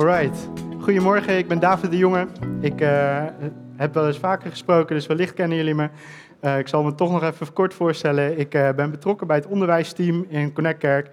Alright. 0.00 0.48
Goedemorgen, 0.80 1.38
ik 1.38 1.48
ben 1.48 1.58
David 1.58 1.90
de 1.90 1.96
Jonge. 1.96 2.26
Ik 2.60 2.80
uh, 2.80 3.24
heb 3.76 3.94
wel 3.94 4.06
eens 4.06 4.18
vaker 4.18 4.50
gesproken, 4.50 4.94
dus 4.94 5.06
wellicht 5.06 5.34
kennen 5.34 5.56
jullie 5.56 5.74
me. 5.74 5.88
Uh, 6.42 6.58
ik 6.58 6.68
zal 6.68 6.82
me 6.82 6.94
toch 6.94 7.10
nog 7.10 7.22
even 7.22 7.52
kort 7.52 7.74
voorstellen. 7.74 8.38
Ik 8.38 8.54
uh, 8.54 8.68
ben 8.76 8.90
betrokken 8.90 9.26
bij 9.26 9.36
het 9.36 9.46
onderwijsteam 9.46 10.24
in 10.28 10.52
Connectkerk. 10.52 11.10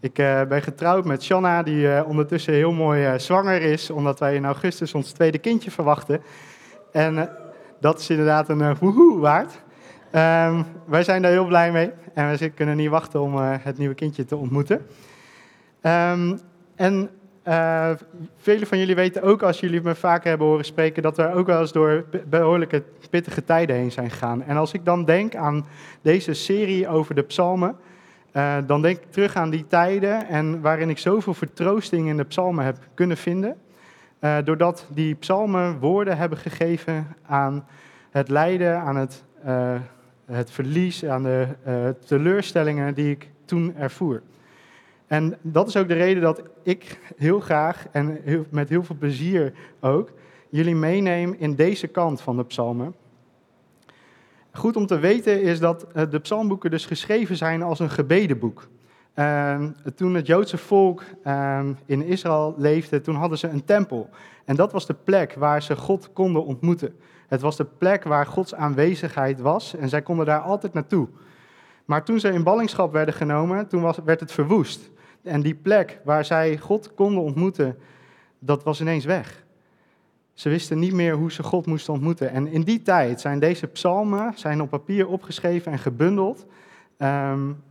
Ik 0.00 0.14
ben 0.48 0.62
getrouwd 0.62 1.04
met 1.04 1.22
Shanna, 1.22 1.62
die 1.62 2.04
ondertussen 2.04 2.52
heel 2.52 2.72
mooi 2.72 3.18
zwanger 3.18 3.62
is, 3.62 3.90
omdat 3.90 4.18
wij 4.18 4.34
in 4.34 4.44
augustus 4.44 4.94
ons 4.94 5.12
tweede 5.12 5.38
kindje 5.38 5.70
verwachten. 5.70 6.22
En 6.92 7.30
dat 7.80 7.98
is 7.98 8.10
inderdaad 8.10 8.48
een 8.48 8.76
woehoe 8.76 9.18
waard. 9.18 9.62
Um, 10.12 10.64
wij 10.86 11.02
zijn 11.02 11.22
daar 11.22 11.30
heel 11.30 11.46
blij 11.46 11.72
mee 11.72 11.90
en 12.14 12.36
we 12.36 12.48
kunnen 12.48 12.76
niet 12.76 12.90
wachten 12.90 13.20
om 13.20 13.36
het 13.36 13.78
nieuwe 13.78 13.94
kindje 13.94 14.24
te 14.24 14.36
ontmoeten. 14.36 14.86
Um, 15.82 16.40
en 16.76 17.10
uh, 17.48 17.90
velen 18.36 18.66
van 18.66 18.78
jullie 18.78 18.94
weten 18.94 19.22
ook, 19.22 19.42
als 19.42 19.60
jullie 19.60 19.80
me 19.82 19.94
vaker 19.94 20.28
hebben 20.28 20.46
horen 20.46 20.64
spreken, 20.64 21.02
dat 21.02 21.16
we 21.16 21.32
ook 21.32 21.46
wel 21.46 21.60
eens 21.60 21.72
door 21.72 22.04
behoorlijke 22.28 22.82
pittige 23.10 23.44
tijden 23.44 23.76
heen 23.76 23.92
zijn 23.92 24.10
gegaan. 24.10 24.42
En 24.42 24.56
als 24.56 24.72
ik 24.72 24.84
dan 24.84 25.04
denk 25.04 25.34
aan 25.34 25.66
deze 26.02 26.34
serie 26.34 26.88
over 26.88 27.14
de 27.14 27.22
psalmen, 27.22 27.76
uh, 28.32 28.56
dan 28.66 28.82
denk 28.82 28.96
ik 28.96 29.10
terug 29.10 29.36
aan 29.36 29.50
die 29.50 29.66
tijden 29.66 30.28
en 30.28 30.60
waarin 30.60 30.90
ik 30.90 30.98
zoveel 30.98 31.34
vertroosting 31.34 32.08
in 32.08 32.16
de 32.16 32.24
psalmen 32.24 32.64
heb 32.64 32.76
kunnen 32.94 33.16
vinden. 33.16 33.56
Uh, 34.20 34.36
doordat 34.44 34.86
die 34.88 35.14
psalmen 35.14 35.78
woorden 35.78 36.16
hebben 36.16 36.38
gegeven 36.38 37.06
aan 37.26 37.66
het 38.10 38.28
lijden, 38.28 38.78
aan 38.78 38.96
het, 38.96 39.24
het 40.26 40.50
verlies, 40.50 41.04
aan 41.04 41.22
de 41.22 41.46
teleurstellingen 42.06 42.94
die 42.94 43.10
ik 43.10 43.30
toen 43.44 43.74
ervoer. 43.76 44.22
En 45.12 45.38
dat 45.42 45.68
is 45.68 45.76
ook 45.76 45.88
de 45.88 45.94
reden 45.94 46.22
dat 46.22 46.42
ik 46.62 46.98
heel 47.16 47.40
graag 47.40 47.86
en 47.90 48.18
met 48.50 48.68
heel 48.68 48.84
veel 48.84 48.96
plezier 48.98 49.52
ook 49.80 50.12
jullie 50.50 50.74
meeneem 50.74 51.34
in 51.38 51.54
deze 51.54 51.86
kant 51.86 52.20
van 52.20 52.36
de 52.36 52.44
psalmen. 52.44 52.94
Goed 54.52 54.76
om 54.76 54.86
te 54.86 54.98
weten 54.98 55.42
is 55.42 55.58
dat 55.58 55.86
eh, 55.92 56.10
de 56.10 56.18
psalmboeken 56.18 56.70
dus 56.70 56.86
geschreven 56.86 57.36
zijn 57.36 57.62
als 57.62 57.78
een 57.78 57.90
gebedenboek. 57.90 58.68
Toen 59.94 60.14
het 60.14 60.26
Joodse 60.26 60.58
volk 60.58 61.02
uh, 61.26 61.60
in 61.86 62.02
Israël 62.02 62.54
leefde, 62.58 63.00
toen 63.00 63.14
hadden 63.14 63.38
ze 63.38 63.48
een 63.48 63.64
tempel. 63.64 64.08
En 64.44 64.56
dat 64.56 64.72
was 64.72 64.86
de 64.86 64.96
plek 65.04 65.34
waar 65.34 65.62
ze 65.62 65.76
God 65.76 66.12
konden 66.12 66.44
ontmoeten. 66.44 66.96
Het 67.28 67.40
was 67.40 67.56
de 67.56 67.66
plek 67.78 68.04
waar 68.04 68.26
Gods 68.26 68.54
aanwezigheid 68.54 69.40
was 69.40 69.74
en 69.76 69.88
zij 69.88 70.02
konden 70.02 70.26
daar 70.26 70.40
altijd 70.40 70.72
naartoe. 70.72 71.08
Maar 71.84 72.04
toen 72.04 72.20
ze 72.20 72.32
in 72.32 72.42
ballingschap 72.42 72.92
werden 72.92 73.14
genomen, 73.14 73.68
toen 73.68 73.82
was, 73.82 73.98
werd 74.04 74.20
het 74.20 74.32
verwoest. 74.32 74.90
En 75.22 75.40
die 75.40 75.54
plek 75.54 76.00
waar 76.04 76.24
zij 76.24 76.58
God 76.58 76.94
konden 76.94 77.22
ontmoeten, 77.22 77.78
dat 78.38 78.62
was 78.62 78.80
ineens 78.80 79.04
weg. 79.04 79.44
Ze 80.32 80.48
wisten 80.48 80.78
niet 80.78 80.92
meer 80.92 81.14
hoe 81.14 81.32
ze 81.32 81.42
God 81.42 81.66
moesten 81.66 81.92
ontmoeten. 81.92 82.30
En 82.30 82.46
in 82.46 82.62
die 82.62 82.82
tijd 82.82 83.20
zijn 83.20 83.38
deze 83.38 83.66
psalmen 83.66 84.32
zijn 84.34 84.62
op 84.62 84.70
papier 84.70 85.08
opgeschreven 85.08 85.72
en 85.72 85.78
gebundeld 85.78 86.46
um, 86.98 87.62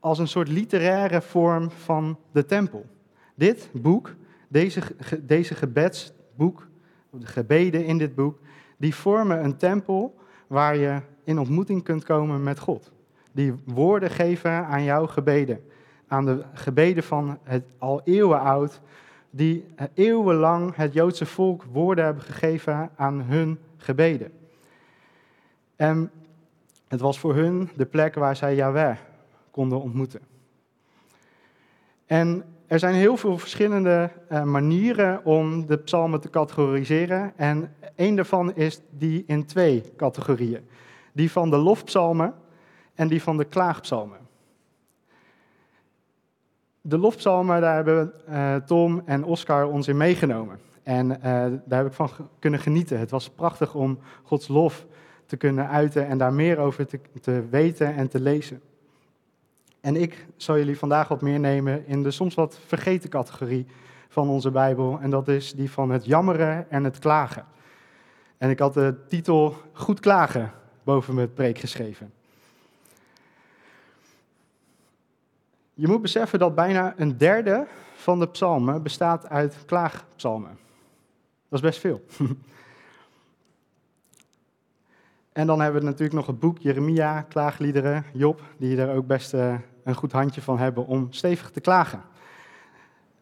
als 0.00 0.18
een 0.18 0.28
soort 0.28 0.48
literaire 0.48 1.22
vorm 1.22 1.70
van 1.70 2.18
de 2.32 2.44
tempel. 2.44 2.86
Dit 3.34 3.70
boek, 3.72 4.14
deze, 4.48 4.80
deze 5.22 5.54
gebedsboek, 5.54 6.66
de 7.10 7.26
gebeden 7.26 7.84
in 7.84 7.98
dit 7.98 8.14
boek, 8.14 8.38
die 8.76 8.94
vormen 8.94 9.44
een 9.44 9.56
tempel 9.56 10.18
waar 10.46 10.76
je 10.76 11.00
in 11.24 11.38
ontmoeting 11.38 11.82
kunt 11.82 12.04
komen 12.04 12.42
met 12.42 12.58
God. 12.58 12.92
Die 13.32 13.54
woorden 13.64 14.10
geven 14.10 14.66
aan 14.66 14.82
jouw 14.82 15.06
gebeden 15.06 15.60
aan 16.10 16.24
de 16.24 16.42
gebeden 16.52 17.02
van 17.02 17.38
het 17.42 17.64
al 17.78 18.00
eeuwen 18.04 18.40
oud, 18.40 18.80
die 19.30 19.66
eeuwenlang 19.94 20.76
het 20.76 20.92
Joodse 20.92 21.26
volk 21.26 21.64
woorden 21.64 22.04
hebben 22.04 22.22
gegeven 22.22 22.90
aan 22.96 23.20
hun 23.20 23.58
gebeden. 23.76 24.32
En 25.76 26.10
het 26.88 27.00
was 27.00 27.18
voor 27.18 27.34
hun 27.34 27.70
de 27.76 27.86
plek 27.86 28.14
waar 28.14 28.36
zij 28.36 28.54
Yahweh 28.54 28.96
konden 29.50 29.80
ontmoeten. 29.80 30.20
En 32.06 32.44
er 32.66 32.78
zijn 32.78 32.94
heel 32.94 33.16
veel 33.16 33.38
verschillende 33.38 34.10
uh, 34.32 34.42
manieren 34.42 35.24
om 35.24 35.66
de 35.66 35.78
psalmen 35.78 36.20
te 36.20 36.30
categoriseren. 36.30 37.32
En 37.36 37.74
één 37.94 38.16
daarvan 38.16 38.54
is 38.54 38.80
die 38.90 39.24
in 39.26 39.46
twee 39.46 39.82
categorieën. 39.96 40.68
Die 41.12 41.30
van 41.30 41.50
de 41.50 41.56
lofpsalmen 41.56 42.34
en 42.94 43.08
die 43.08 43.22
van 43.22 43.36
de 43.36 43.44
klaagpsalmen. 43.44 44.18
De 46.80 46.98
lofpsalmen, 46.98 47.60
daar 47.60 47.74
hebben 47.74 48.12
uh, 48.28 48.54
Tom 48.56 49.02
en 49.04 49.24
Oscar 49.24 49.66
ons 49.66 49.88
in 49.88 49.96
meegenomen. 49.96 50.58
En 50.82 51.10
uh, 51.10 51.22
daar 51.64 51.78
heb 51.78 51.86
ik 51.86 51.92
van 51.92 52.10
kunnen 52.38 52.60
genieten. 52.60 52.98
Het 52.98 53.10
was 53.10 53.30
prachtig 53.30 53.74
om 53.74 53.98
Gods 54.22 54.48
lof 54.48 54.86
te 55.26 55.36
kunnen 55.36 55.68
uiten 55.68 56.06
en 56.06 56.18
daar 56.18 56.32
meer 56.32 56.58
over 56.58 56.86
te, 56.86 57.00
te 57.20 57.44
weten 57.50 57.94
en 57.94 58.08
te 58.08 58.20
lezen. 58.20 58.60
En 59.80 59.96
ik 59.96 60.26
zal 60.36 60.56
jullie 60.56 60.78
vandaag 60.78 61.08
wat 61.08 61.20
meer 61.20 61.40
nemen 61.40 61.86
in 61.86 62.02
de 62.02 62.10
soms 62.10 62.34
wat 62.34 62.58
vergeten 62.66 63.10
categorie 63.10 63.66
van 64.08 64.28
onze 64.28 64.50
Bijbel. 64.50 64.98
En 65.00 65.10
dat 65.10 65.28
is 65.28 65.52
die 65.52 65.70
van 65.70 65.90
het 65.90 66.04
jammeren 66.04 66.70
en 66.70 66.84
het 66.84 66.98
klagen. 66.98 67.44
En 68.38 68.50
ik 68.50 68.58
had 68.58 68.74
de 68.74 68.94
titel 69.08 69.54
Goed 69.72 70.00
klagen 70.00 70.52
boven 70.84 71.14
mijn 71.14 71.32
preek 71.32 71.58
geschreven. 71.58 72.12
Je 75.80 75.88
moet 75.88 76.02
beseffen 76.02 76.38
dat 76.38 76.54
bijna 76.54 76.94
een 76.96 77.16
derde 77.16 77.66
van 77.94 78.18
de 78.18 78.28
psalmen 78.28 78.82
bestaat 78.82 79.28
uit 79.28 79.56
klaagpsalmen. 79.66 80.58
Dat 81.48 81.58
is 81.58 81.60
best 81.60 81.80
veel. 81.80 82.04
en 85.32 85.46
dan 85.46 85.60
hebben 85.60 85.80
we 85.80 85.86
natuurlijk 85.86 86.14
nog 86.14 86.26
het 86.26 86.40
boek 86.40 86.58
Jeremia, 86.58 87.22
klaagliederen, 87.22 88.04
Job, 88.12 88.42
die 88.56 88.76
er 88.76 88.94
ook 88.94 89.06
best 89.06 89.34
uh, 89.34 89.54
een 89.84 89.94
goed 89.94 90.12
handje 90.12 90.42
van 90.42 90.58
hebben 90.58 90.86
om 90.86 91.06
stevig 91.10 91.50
te 91.50 91.60
klagen. 91.60 92.02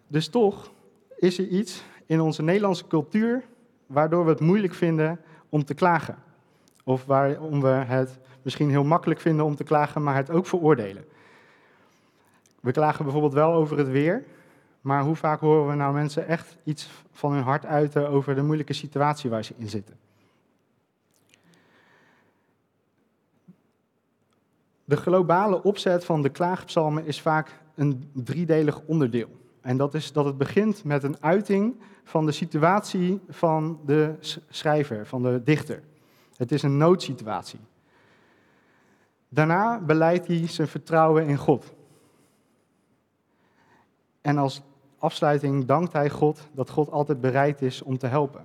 Dus 0.07 0.29
toch 0.29 0.71
is 1.17 1.39
er 1.39 1.47
iets 1.47 1.85
in 2.07 2.21
onze 2.21 2.43
Nederlandse 2.43 2.87
cultuur 2.87 3.45
waardoor 3.87 4.25
we 4.25 4.31
het 4.31 4.41
moeilijk 4.41 4.75
vinden 4.75 5.21
om 5.49 5.65
te 5.65 5.75
klagen. 5.75 6.17
Of 6.85 7.05
waarom 7.05 7.61
we 7.61 7.69
het 7.69 8.19
misschien 8.43 8.71
heel 8.71 8.85
makkelijk 8.85 9.21
vinden 9.21 9.45
om 9.45 9.57
te 9.57 9.65
klagen, 9.65 10.03
maar 10.03 10.15
het 10.15 10.31
ook 10.31 10.47
veroordelen. 10.47 11.05
We 12.61 12.73
klagen 12.73 13.05
bijvoorbeeld 13.05 13.33
wel 13.33 13.53
over 13.53 13.79
het 13.79 13.89
weer, 13.89 14.25
maar 14.81 15.03
hoe 15.03 15.17
vaak 15.17 15.41
horen 15.41 15.69
we 15.69 15.75
nou 15.75 15.95
mensen 15.95 16.27
echt 16.27 16.57
iets 16.65 16.91
van 17.13 17.33
hun 17.33 17.43
hart 17.43 17.67
uiten 17.67 18.09
over 18.09 18.35
de 18.35 18.43
moeilijke 18.43 18.73
situatie 18.73 19.31
waar 19.31 19.45
ze 19.45 19.55
in 19.57 19.69
zitten? 19.69 19.97
De 24.85 24.97
globale 24.97 25.63
opzet 25.63 26.05
van 26.05 26.23
de 26.23 26.29
klaagpsalmen 26.29 27.07
is 27.07 27.21
vaak 27.21 27.61
een 27.75 28.11
driedelig 28.13 28.81
onderdeel. 28.87 29.29
En 29.61 29.77
dat 29.77 29.95
is 29.95 30.13
dat 30.13 30.25
het 30.25 30.39
begint 30.39 30.85
met 30.85 31.03
een 31.03 31.23
uiting 31.23 31.77
van 32.05 32.27
de 32.27 32.33
situatie 32.33 33.21
van 33.29 33.81
de 33.87 34.15
schrijver, 34.49 35.07
van 35.07 35.23
de 35.23 35.43
dichter. 35.45 35.83
Het 36.37 36.53
is 36.53 36.63
een 36.63 36.77
noodsituatie. 36.77 37.61
Daarna 39.29 39.81
beleidt 39.81 40.27
hij 40.27 40.47
zijn 40.47 40.69
vertrouwen 40.69 41.27
in 41.27 41.37
God. 41.37 41.73
En 44.21 44.39
als 44.39 44.63
afsluiting 44.99 45.65
dankt 45.65 45.93
hij 45.93 46.11
God 46.11 46.49
dat 46.53 46.71
God 46.71 46.91
altijd 46.91 47.21
bereid 47.21 47.63
is 47.63 47.83
om 47.83 47.99
te 47.99 48.07
helpen. 48.07 48.45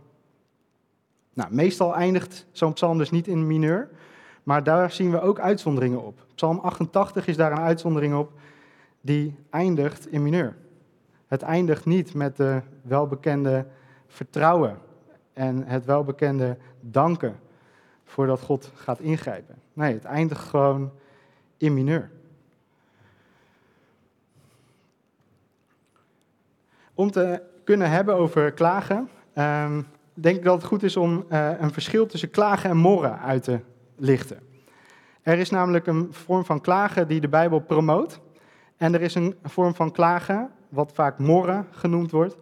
Nou, 1.33 1.53
meestal 1.53 1.95
eindigt 1.95 2.45
zo'n 2.51 2.73
psalm 2.73 2.97
dus 2.97 3.11
niet 3.11 3.27
in 3.27 3.47
mineur, 3.47 3.89
maar 4.43 4.63
daar 4.63 4.91
zien 4.91 5.11
we 5.11 5.21
ook 5.21 5.39
uitzonderingen 5.39 6.03
op. 6.03 6.25
Psalm 6.35 6.59
88 6.59 7.27
is 7.27 7.37
daar 7.37 7.51
een 7.51 7.57
uitzondering 7.57 8.15
op, 8.15 8.31
die 9.01 9.35
eindigt 9.49 10.07
in 10.07 10.23
mineur. 10.23 10.55
Het 11.27 11.41
eindigt 11.41 11.85
niet 11.85 12.13
met 12.13 12.37
de 12.37 12.61
welbekende 12.81 13.65
vertrouwen 14.07 14.77
en 15.33 15.67
het 15.67 15.85
welbekende 15.85 16.57
danken 16.79 17.39
voordat 18.03 18.41
God 18.41 18.71
gaat 18.75 18.99
ingrijpen. 18.99 19.55
Nee, 19.73 19.93
het 19.93 20.05
eindigt 20.05 20.41
gewoon 20.41 20.91
in 21.57 21.73
mineur. 21.73 22.11
Om 27.03 27.11
te 27.11 27.41
kunnen 27.63 27.89
hebben 27.89 28.15
over 28.15 28.51
klagen, 28.51 29.09
ehm, 29.33 29.81
denk 30.13 30.37
ik 30.37 30.43
dat 30.43 30.55
het 30.55 30.63
goed 30.63 30.83
is 30.83 30.97
om 30.97 31.25
uh, 31.29 31.49
een 31.59 31.71
verschil 31.71 32.05
tussen 32.05 32.29
klagen 32.29 32.69
en 32.69 32.77
morren 32.77 33.19
uit 33.19 33.43
te 33.43 33.59
lichten. 33.95 34.39
Er 35.21 35.37
is 35.37 35.49
namelijk 35.49 35.87
een 35.87 36.07
vorm 36.11 36.45
van 36.45 36.61
klagen 36.61 37.07
die 37.07 37.21
de 37.21 37.27
Bijbel 37.27 37.59
promoot. 37.59 38.19
En 38.77 38.93
er 38.93 39.01
is 39.01 39.15
een 39.15 39.35
vorm 39.43 39.75
van 39.75 39.91
klagen, 39.91 40.49
wat 40.69 40.91
vaak 40.93 41.19
morren 41.19 41.67
genoemd 41.71 42.11
wordt, 42.11 42.37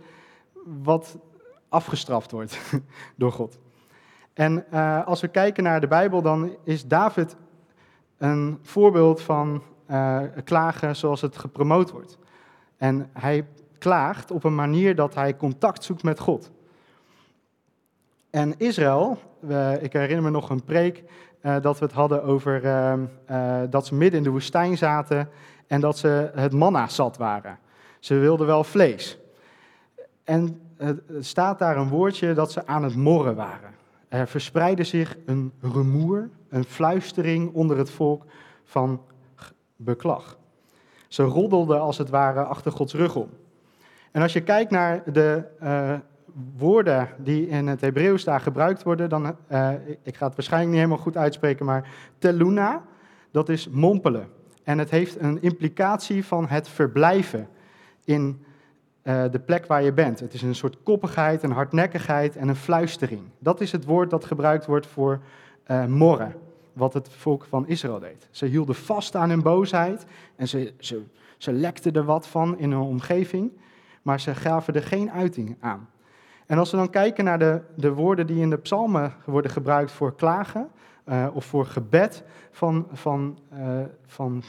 wat 0.84 1.18
afgestraft 1.70 2.32
wordt 2.32 2.60
door 3.18 3.32
God. 3.32 3.60
En 4.34 4.66
uh, 4.74 5.08
als 5.08 5.22
we 5.22 5.28
kijken 5.28 5.64
naar 5.64 5.82
de 5.82 5.88
Bijbel, 5.88 6.22
dan 6.22 6.58
is 6.64 6.88
David 6.88 7.36
een 8.18 8.60
voorbeeld 8.62 9.22
van 9.22 9.64
uh, 9.92 10.22
klagen 10.44 10.96
zoals 10.96 11.22
het 11.22 11.38
gepromoot 11.38 11.92
wordt. 11.92 12.18
En 12.78 13.10
hij 13.14 13.46
klaagt 13.82 14.32
op 14.32 14.44
een 14.44 14.56
manier 14.56 14.96
dat 14.96 15.16
hij 15.16 15.36
contact 15.36 15.84
zoekt 15.84 16.04
met 16.04 16.20
God. 16.20 16.52
En 18.30 18.54
Israël, 18.58 19.18
ik 19.82 19.94
herinner 19.94 20.22
me 20.22 20.30
nog 20.30 20.50
een 20.50 20.64
preek 20.64 21.04
uh, 21.42 21.62
dat 21.62 21.80
we 21.80 21.86
het 21.86 21.94
hadden 21.94 22.24
over 22.24 22.64
uh, 22.64 22.94
uh, 23.32 23.62
dat 23.70 23.86
ze 23.86 23.96
midden 23.96 24.18
in 24.18 24.24
de 24.24 24.30
woestijn 24.30 24.78
zaten 24.78 25.30
en 25.68 25.82
dat 25.82 25.98
ze 25.98 26.32
het 26.36 26.54
manna 26.54 26.88
zat 26.88 27.18
waren. 27.18 27.60
Ze 28.00 28.16
wilden 28.16 28.48
wel 28.48 28.64
vlees. 28.64 29.18
En 30.24 30.62
er 30.78 31.04
staat 31.20 31.60
daar 31.60 31.78
een 31.78 31.90
woordje 31.90 32.34
dat 32.34 32.52
ze 32.52 32.68
aan 32.68 32.84
het 32.84 32.96
morren 32.96 33.36
waren. 33.36 33.74
Er 34.08 34.28
verspreidde 34.28 34.84
zich 34.84 35.18
een 35.26 35.54
rumoer, 35.62 36.30
een 36.50 36.64
fluistering 36.64 37.54
onder 37.54 37.78
het 37.78 37.90
volk 37.90 38.24
van 38.64 39.02
beklag. 39.76 40.38
Ze 41.08 41.24
roddelden 41.24 41.82
als 41.82 41.98
het 41.98 42.10
ware 42.10 42.44
achter 42.44 42.72
Gods 42.72 42.94
rug 42.94 43.16
om. 43.16 43.30
En 44.12 44.22
als 44.22 44.34
je 44.34 44.42
kijkt 44.42 44.72
naar 44.72 45.04
de 45.12 45.44
uh, 45.64 45.94
woorden 46.58 47.10
die 47.18 47.48
in 47.48 47.68
het 47.68 47.82
Hebreeuws 47.82 48.24
daar 48.24 48.42
gebruikt 48.42 48.84
worden, 48.84 49.10
dan, 49.10 49.36
uh, 49.52 49.70
ik 50.04 50.16
ga 50.16 50.26
het 50.26 50.36
waarschijnlijk 50.36 50.72
niet 50.72 50.82
helemaal 50.82 51.04
goed 51.04 51.18
uitspreken, 51.18 51.66
maar 51.66 51.90
teluna, 52.18 52.84
dat 53.32 53.50
is 53.50 53.70
mompelen. 53.70 54.28
En 54.64 54.78
het 54.78 54.90
heeft 54.90 55.22
een 55.22 55.42
implicatie 55.42 56.26
van 56.26 56.48
het 56.48 56.70
verblijven 56.70 57.48
in 58.06 58.44
uh, 59.04 59.24
de 59.32 59.40
plek 59.40 59.66
waar 59.66 59.84
je 59.84 59.94
bent. 59.94 60.20
Het 60.20 60.34
is 60.34 60.42
een 60.42 60.56
soort 60.56 60.78
koppigheid, 60.84 61.44
een 61.44 61.52
hardnekkigheid 61.52 62.36
en 62.36 62.48
een 62.48 62.56
fluistering. 62.56 63.22
Dat 63.40 63.62
is 63.62 63.72
het 63.72 63.86
woord 63.86 64.10
dat 64.10 64.26
gebruikt 64.26 64.66
wordt 64.66 64.88
voor 64.88 65.20
uh, 65.68 65.86
morren, 65.86 66.36
wat 66.74 66.94
het 66.94 67.10
volk 67.10 67.46
van 67.46 67.68
Israël 67.68 68.00
deed. 68.00 68.28
Ze 68.32 68.46
hielden 68.46 68.76
vast 68.76 69.16
aan 69.16 69.30
hun 69.30 69.42
boosheid 69.42 70.06
en 70.36 70.48
ze, 70.48 70.74
ze, 70.80 71.02
ze 71.38 71.52
lekten 71.52 71.94
er 71.94 72.04
wat 72.04 72.28
van 72.28 72.58
in 72.58 72.72
hun 72.72 72.82
omgeving, 72.82 73.52
maar 74.02 74.20
ze 74.20 74.36
gaven 74.36 74.74
er 74.74 74.84
geen 74.84 75.12
uiting 75.12 75.58
aan. 75.60 75.90
En 76.46 76.58
als 76.58 76.72
we 76.72 76.78
dan 76.78 76.90
kijken 76.90 77.24
naar 77.24 77.40
de, 77.40 77.62
de 77.76 77.94
woorden 77.94 78.28
die 78.28 78.42
in 78.42 78.50
de 78.50 78.58
psalmen 78.58 79.14
worden 79.26 79.52
gebruikt 79.52 79.92
voor 79.92 80.16
klagen 80.16 80.70
uh, 81.06 81.28
of 81.34 81.46
voor 81.46 81.66
gebed 81.66 82.24
van, 82.52 82.88
van, 82.92 83.40
uh, 83.54 83.80
van 84.06 84.44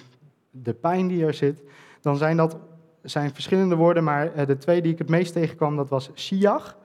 de 0.50 0.75
pijn 0.75 1.06
die 1.06 1.26
er 1.26 1.34
zit, 1.34 1.60
dan 2.00 2.16
zijn 2.16 2.37
dat 2.37 2.56
zijn 3.02 3.34
verschillende 3.34 3.76
woorden, 3.76 4.04
maar 4.04 4.37
uh, 4.37 4.46
de 4.46 4.56
twee 4.56 4.82
die 4.82 4.93
ik 4.93 4.99
het 4.99 5.08
meest 5.08 5.32
tegenkwam, 5.32 5.76
dat 5.76 5.88
was 5.88 6.10
siach 6.14 6.78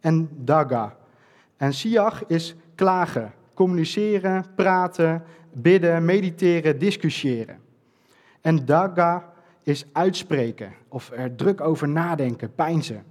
en 0.00 0.28
daga. 0.32 0.96
En 1.56 1.72
siach 1.72 2.26
is 2.26 2.54
klagen, 2.74 3.32
communiceren, 3.54 4.44
praten, 4.54 5.22
bidden, 5.52 6.04
mediteren, 6.04 6.78
discussiëren. 6.78 7.58
En 8.40 8.64
daga 8.64 9.32
is 9.64 9.84
uitspreken 9.92 10.72
of 10.88 11.10
er 11.10 11.34
druk 11.34 11.60
over 11.60 11.88
nadenken, 11.88 12.54
pijnzen 12.54 13.04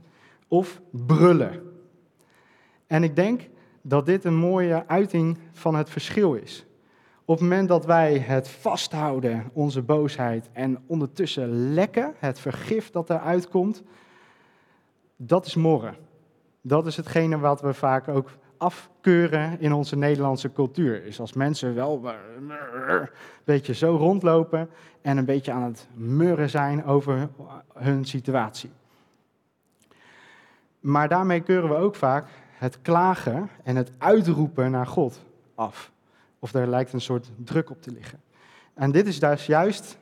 of 0.47 0.81
brullen. 0.91 1.61
En 2.88 3.03
ik 3.03 3.15
denk 3.15 3.50
dat 3.81 4.05
dit 4.05 4.23
een 4.23 4.35
mooie 4.35 4.88
uiting 4.88 5.38
van 5.51 5.75
het 5.75 5.89
verschil 5.89 6.33
is. 6.33 6.65
Op 7.25 7.39
het 7.39 7.44
moment 7.50 7.67
dat 7.67 7.85
wij 7.85 8.17
het 8.17 8.50
vasthouden, 8.50 9.50
onze 9.53 9.81
boosheid, 9.81 10.50
en 10.51 10.83
ondertussen 10.85 11.73
lekken, 11.73 12.13
het 12.17 12.39
vergif 12.39 12.89
dat 12.89 13.09
eruit 13.09 13.50
komt, 13.50 13.83
dat 15.15 15.45
is 15.45 15.55
morren. 15.55 15.95
Dat 16.61 16.85
is 16.85 16.97
hetgene 16.97 17.39
wat 17.39 17.61
we 17.61 17.73
vaak 17.73 18.07
ook 18.07 18.29
afkeuren 18.63 19.60
in 19.60 19.74
onze 19.74 19.95
Nederlandse 19.95 20.51
cultuur. 20.51 21.06
Is 21.06 21.19
als 21.19 21.33
mensen 21.33 21.75
wel 21.75 22.01
een 22.06 23.10
beetje 23.44 23.74
zo 23.74 23.95
rondlopen 23.95 24.69
en 25.01 25.18
een 25.18 25.25
beetje 25.25 25.51
aan 25.51 25.63
het 25.63 25.88
murren 25.94 26.50
zijn 26.50 26.86
over 26.86 27.30
hun 27.74 28.06
situatie. 28.06 28.71
Maar 30.80 31.07
daarmee 31.07 31.42
keuren 31.42 31.69
we 31.69 31.75
ook 31.75 31.95
vaak 31.95 32.27
het 32.57 32.81
klagen 32.81 33.50
en 33.63 33.75
het 33.75 33.92
uitroepen 33.98 34.71
naar 34.71 34.88
God 34.88 35.19
af. 35.56 35.92
Of 36.39 36.51
daar 36.51 36.68
lijkt 36.68 36.94
een 36.94 37.01
soort 37.01 37.31
druk 37.38 37.69
op 37.69 37.81
te 37.81 37.92
liggen. 37.92 38.21
En 38.74 38.92
dit 38.92 39.07
is 39.07 39.19
dus 39.19 39.45
juist 39.45 39.98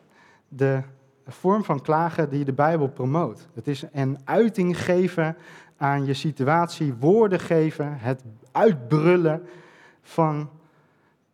de 0.47 0.81
vorm 1.27 1.63
van 1.63 1.81
klagen 1.81 2.29
die 2.29 2.45
de 2.45 2.53
Bijbel 2.53 2.87
promoot. 2.87 3.47
Het 3.53 3.67
is 3.67 3.83
een 3.91 4.19
uiting 4.23 4.83
geven 4.83 5.37
aan 5.81 6.05
je 6.05 6.13
situatie, 6.13 6.93
woorden 6.93 7.39
geven, 7.39 7.97
het 7.97 8.23
uitbrullen 8.51 9.49
van 10.01 10.49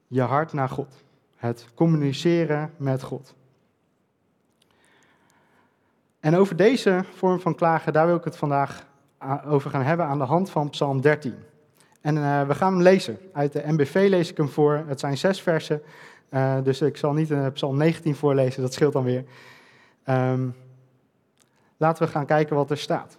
je 0.08 0.22
hart 0.22 0.54
naar 0.54 0.70
God. 0.70 1.04
Het 1.36 1.68
communiceren 1.74 2.74
met 2.78 3.04
God. 3.04 3.36
En 6.20 6.36
over 6.36 6.56
deze 6.56 7.04
vorm 7.16 7.40
van 7.40 7.56
klagen, 7.56 7.94
daar 7.94 8.06
wil 8.06 8.16
ik 8.16 8.24
het 8.24 8.38
vandaag 8.38 8.86
over 9.46 9.70
gaan 9.70 9.84
hebben 9.84 10.06
aan 10.06 10.18
de 10.18 10.24
hand 10.24 10.50
van 10.50 10.70
Psalm 10.70 11.02
13. 11.02 11.36
En 12.02 12.16
uh, 12.16 12.48
we 12.48 12.56
gaan 12.56 12.74
hem 12.74 12.82
lezen. 12.82 13.18
Uit 13.34 13.54
de 13.54 13.64
MBV 13.66 14.08
lees 14.10 14.30
ik 14.30 14.38
hem 14.38 14.50
voor. 14.50 14.84
Het 14.88 15.00
zijn 15.00 15.18
zes 15.18 15.42
versen, 15.42 15.82
uh, 16.30 16.56
dus 16.64 16.82
ik 16.82 16.98
zal 16.98 17.14
niet 17.14 17.54
Psalm 17.54 17.78
19 17.78 18.16
voorlezen, 18.16 18.62
dat 18.62 18.74
scheelt 18.74 18.94
dan 18.94 19.04
weer. 19.04 19.24
Um, 20.10 20.56
laten 21.78 22.06
we 22.06 22.12
gaan 22.12 22.26
kijken 22.26 22.56
wat 22.56 22.72
er 22.72 22.78
staat. 22.78 23.18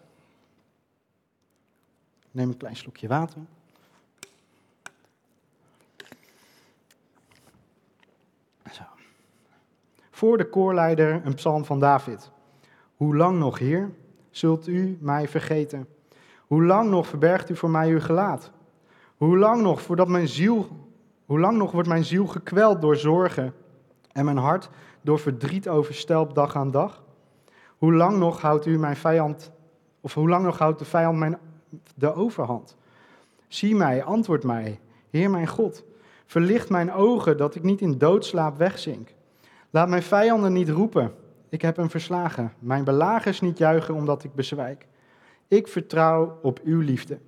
Neem 2.38 2.48
een 2.48 2.56
klein 2.56 2.76
slokje 2.76 3.08
water. 3.08 3.40
Zo. 8.72 8.82
Voor 10.10 10.38
de 10.38 10.48
koorleider 10.48 11.20
een 11.24 11.34
psalm 11.34 11.64
van 11.64 11.80
David. 11.80 12.30
Hoe 12.96 13.16
lang 13.16 13.38
nog, 13.38 13.58
Heer, 13.58 13.90
zult 14.30 14.66
u 14.66 14.98
mij 15.00 15.28
vergeten? 15.28 15.88
Hoe 16.46 16.64
lang 16.64 16.90
nog 16.90 17.06
verbergt 17.06 17.50
u 17.50 17.56
voor 17.56 17.70
mij 17.70 17.88
uw 17.88 18.00
gelaat? 18.00 18.50
Hoe 19.16 19.38
lang 19.38 19.62
nog 19.62 19.82
voordat 19.82 20.08
mijn 20.08 20.28
ziel, 20.28 20.68
hoe 21.26 21.40
lang 21.40 21.56
nog 21.56 21.72
wordt 21.72 21.88
mijn 21.88 22.04
ziel 22.04 22.26
gekweld 22.26 22.80
door 22.80 22.96
zorgen 22.96 23.54
en 24.12 24.24
mijn 24.24 24.36
hart 24.36 24.68
door 25.00 25.18
verdriet 25.18 25.68
overstelpt 25.68 26.34
dag 26.34 26.56
aan 26.56 26.70
dag? 26.70 27.02
Hoe 27.78 27.94
lang 27.94 28.18
nog 28.18 28.40
houdt 28.40 28.66
u 28.66 28.78
mijn 28.78 28.96
vijand, 28.96 29.52
of 30.00 30.14
hoe 30.14 30.28
lang 30.28 30.44
nog 30.44 30.58
houdt 30.58 30.78
de 30.78 30.84
vijand 30.84 31.18
mijn, 31.18 31.38
de 31.94 32.14
overhand? 32.14 32.76
Zie 33.48 33.74
mij, 33.74 34.04
antwoord 34.04 34.44
mij, 34.44 34.80
Heer 35.10 35.30
mijn 35.30 35.46
God. 35.46 35.84
Verlicht 36.26 36.68
mijn 36.68 36.92
ogen 36.92 37.36
dat 37.36 37.54
ik 37.54 37.62
niet 37.62 37.80
in 37.80 37.98
doodslaap 37.98 38.56
wegzink. 38.56 39.14
Laat 39.70 39.88
mijn 39.88 40.02
vijanden 40.02 40.52
niet 40.52 40.68
roepen, 40.68 41.14
ik 41.48 41.62
heb 41.62 41.76
hem 41.76 41.90
verslagen. 41.90 42.52
Mijn 42.58 42.84
belagers 42.84 43.40
niet 43.40 43.58
juichen 43.58 43.94
omdat 43.94 44.24
ik 44.24 44.34
bezwijk. 44.34 44.86
Ik 45.48 45.68
vertrouw 45.68 46.38
op 46.42 46.60
uw 46.64 46.80
liefde. 46.80 47.18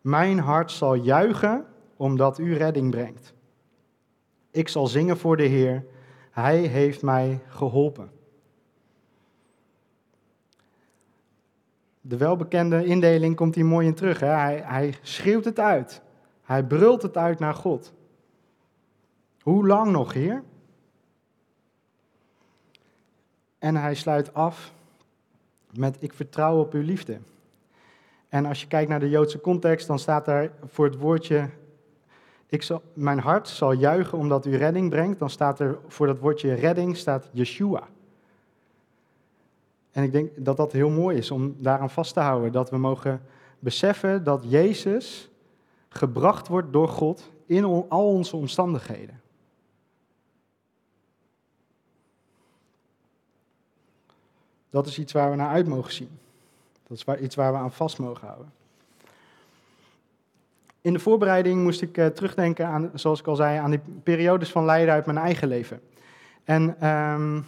Mijn 0.00 0.38
hart 0.38 0.70
zal 0.70 0.94
juichen 0.94 1.66
omdat 1.96 2.38
u 2.38 2.54
redding 2.54 2.90
brengt. 2.90 3.34
Ik 4.50 4.68
zal 4.68 4.86
zingen 4.86 5.16
voor 5.16 5.36
de 5.36 5.42
Heer. 5.42 5.84
Hij 6.30 6.58
heeft 6.58 7.02
mij 7.02 7.40
geholpen. 7.48 8.10
De 12.06 12.16
welbekende 12.16 12.84
indeling 12.84 13.36
komt 13.36 13.54
hier 13.54 13.64
mooi 13.64 13.86
in 13.86 13.94
terug. 13.94 14.20
Hè? 14.20 14.26
Hij, 14.26 14.62
hij 14.64 14.94
schreeuwt 15.02 15.44
het 15.44 15.58
uit. 15.58 16.02
Hij 16.42 16.64
brult 16.64 17.02
het 17.02 17.16
uit 17.16 17.38
naar 17.38 17.54
God. 17.54 17.92
Hoe 19.40 19.66
lang 19.66 19.90
nog, 19.90 20.12
Heer? 20.12 20.42
En 23.58 23.76
hij 23.76 23.94
sluit 23.94 24.34
af 24.34 24.72
met: 25.76 25.96
Ik 26.00 26.12
vertrouw 26.12 26.58
op 26.58 26.72
uw 26.72 26.82
liefde. 26.82 27.18
En 28.28 28.46
als 28.46 28.60
je 28.60 28.66
kijkt 28.66 28.88
naar 28.88 29.00
de 29.00 29.10
Joodse 29.10 29.40
context, 29.40 29.86
dan 29.86 29.98
staat 29.98 30.24
daar 30.24 30.50
voor 30.64 30.84
het 30.84 30.96
woordje, 30.96 31.48
ik 32.46 32.62
zal, 32.62 32.82
mijn 32.92 33.18
hart 33.18 33.48
zal 33.48 33.72
juichen 33.72 34.18
omdat 34.18 34.46
u 34.46 34.56
redding 34.56 34.90
brengt. 34.90 35.18
Dan 35.18 35.30
staat 35.30 35.60
er 35.60 35.78
voor 35.86 36.06
dat 36.06 36.18
woordje 36.18 36.54
redding, 36.54 36.96
staat 36.96 37.28
Yeshua. 37.32 37.88
En 39.94 40.02
ik 40.02 40.12
denk 40.12 40.30
dat 40.36 40.56
dat 40.56 40.72
heel 40.72 40.90
mooi 40.90 41.16
is 41.16 41.30
om 41.30 41.56
daaraan 41.58 41.90
vast 41.90 42.14
te 42.14 42.20
houden. 42.20 42.52
Dat 42.52 42.70
we 42.70 42.78
mogen 42.78 43.22
beseffen 43.58 44.24
dat 44.24 44.44
Jezus 44.46 45.30
gebracht 45.88 46.48
wordt 46.48 46.72
door 46.72 46.88
God 46.88 47.30
in 47.46 47.64
al 47.88 48.08
onze 48.08 48.36
omstandigheden. 48.36 49.20
Dat 54.70 54.86
is 54.86 54.98
iets 54.98 55.12
waar 55.12 55.30
we 55.30 55.36
naar 55.36 55.50
uit 55.50 55.68
mogen 55.68 55.92
zien. 55.92 56.18
Dat 56.86 56.96
is 56.96 57.20
iets 57.20 57.34
waar 57.34 57.52
we 57.52 57.58
aan 57.58 57.72
vast 57.72 57.98
mogen 57.98 58.26
houden. 58.26 58.52
In 60.80 60.92
de 60.92 60.98
voorbereiding 60.98 61.62
moest 61.62 61.82
ik 61.82 61.96
uh, 61.96 62.06
terugdenken 62.06 62.66
aan, 62.66 62.90
zoals 62.94 63.20
ik 63.20 63.26
al 63.26 63.36
zei, 63.36 63.58
aan 63.58 63.70
die 63.70 63.80
periodes 64.02 64.50
van 64.50 64.64
lijden 64.64 64.94
uit 64.94 65.06
mijn 65.06 65.18
eigen 65.18 65.48
leven. 65.48 65.80
En 66.44 66.88
um, 66.88 67.44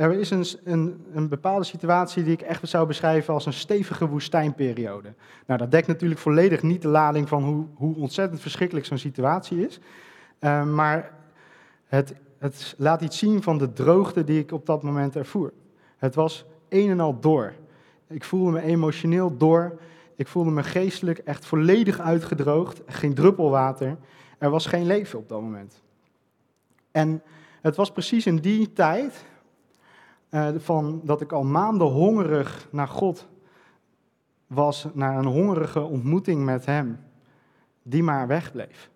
er 0.00 0.12
is 0.12 0.30
een, 0.30 0.44
een, 0.64 1.04
een, 1.12 1.28
bepaalde 1.28 1.64
situatie 1.64 2.24
die 2.24 2.32
ik 2.32 2.40
echt 2.40 2.68
zou 2.68 2.86
beschrijven 2.86 3.34
als 3.34 3.46
een 3.46 3.52
stevige 3.52 4.08
woestijnperiode. 4.08 5.14
Nou, 5.46 5.58
dat 5.58 5.70
dekt 5.70 5.86
natuurlijk 5.86 6.20
volledig 6.20 6.62
niet 6.62 6.82
de 6.82 6.88
lading 6.88 7.28
van 7.28 7.44
hoe, 7.44 7.66
hoe 7.74 7.96
ontzettend 7.96 8.40
verschrikkelijk 8.40 8.86
zo'n 8.86 8.98
situatie 8.98 9.66
is. 9.66 9.80
Uh, 10.40 10.64
maar 10.64 11.10
het, 11.86 12.14
het 12.38 12.74
laat 12.78 13.02
iets 13.02 13.18
zien 13.18 13.42
van 13.42 13.58
de 13.58 13.72
droogte 13.72 14.24
die 14.24 14.38
ik 14.38 14.52
op 14.52 14.66
dat 14.66 14.82
moment 14.82 15.16
ervoer. 15.16 15.52
Het 15.96 16.14
was 16.14 16.44
een 16.68 16.90
en 16.90 17.00
al 17.00 17.20
door. 17.20 17.52
Ik 18.06 18.24
voelde 18.24 18.50
me 18.50 18.62
emotioneel 18.62 19.36
door. 19.36 19.80
Ik 20.16 20.28
voelde 20.28 20.50
me 20.50 20.62
geestelijk 20.62 21.18
echt 21.18 21.46
volledig 21.46 22.00
uitgedroogd. 22.00 22.82
Geen 22.86 23.14
druppel 23.14 23.50
water. 23.50 23.96
Er 24.38 24.50
was 24.50 24.66
geen 24.66 24.86
leven 24.86 25.18
op 25.18 25.28
dat 25.28 25.40
moment. 25.40 25.82
En 26.90 27.22
het 27.62 27.76
was 27.76 27.92
precies 27.92 28.26
in 28.26 28.36
die 28.36 28.72
tijd 28.72 29.28
uh, 30.30 30.48
van 30.56 31.00
dat 31.04 31.20
ik 31.20 31.32
al 31.32 31.44
maanden 31.44 31.86
hongerig 31.86 32.68
naar 32.70 32.88
God 32.88 33.28
was, 34.46 34.86
naar 34.92 35.18
een 35.18 35.24
hongerige 35.24 35.80
ontmoeting 35.80 36.44
met 36.44 36.66
Hem, 36.66 37.00
die 37.82 38.02
maar 38.02 38.26
wegbleef. 38.26 38.90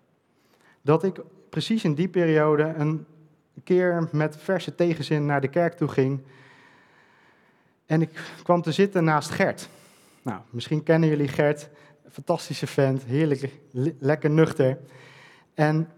Dat 0.81 1.03
ik 1.03 1.21
precies 1.49 1.83
in 1.83 1.95
die 1.95 2.07
periode 2.07 2.63
een 2.63 3.05
keer 3.63 4.09
met 4.11 4.37
verse 4.37 4.75
tegenzin 4.75 5.25
naar 5.25 5.41
de 5.41 5.47
kerk 5.47 5.73
toe 5.73 5.87
ging. 5.87 6.21
En 7.85 8.01
ik 8.01 8.23
kwam 8.43 8.61
te 8.61 8.71
zitten 8.71 9.03
naast 9.03 9.29
Gert. 9.29 9.69
Nou, 10.21 10.41
misschien 10.49 10.83
kennen 10.83 11.09
jullie 11.09 11.27
Gert, 11.27 11.69
fantastische 12.11 12.67
vent, 12.67 13.03
heerlijk, 13.03 13.59
lekker 13.99 14.29
nuchter. 14.29 14.77
En 15.53 15.89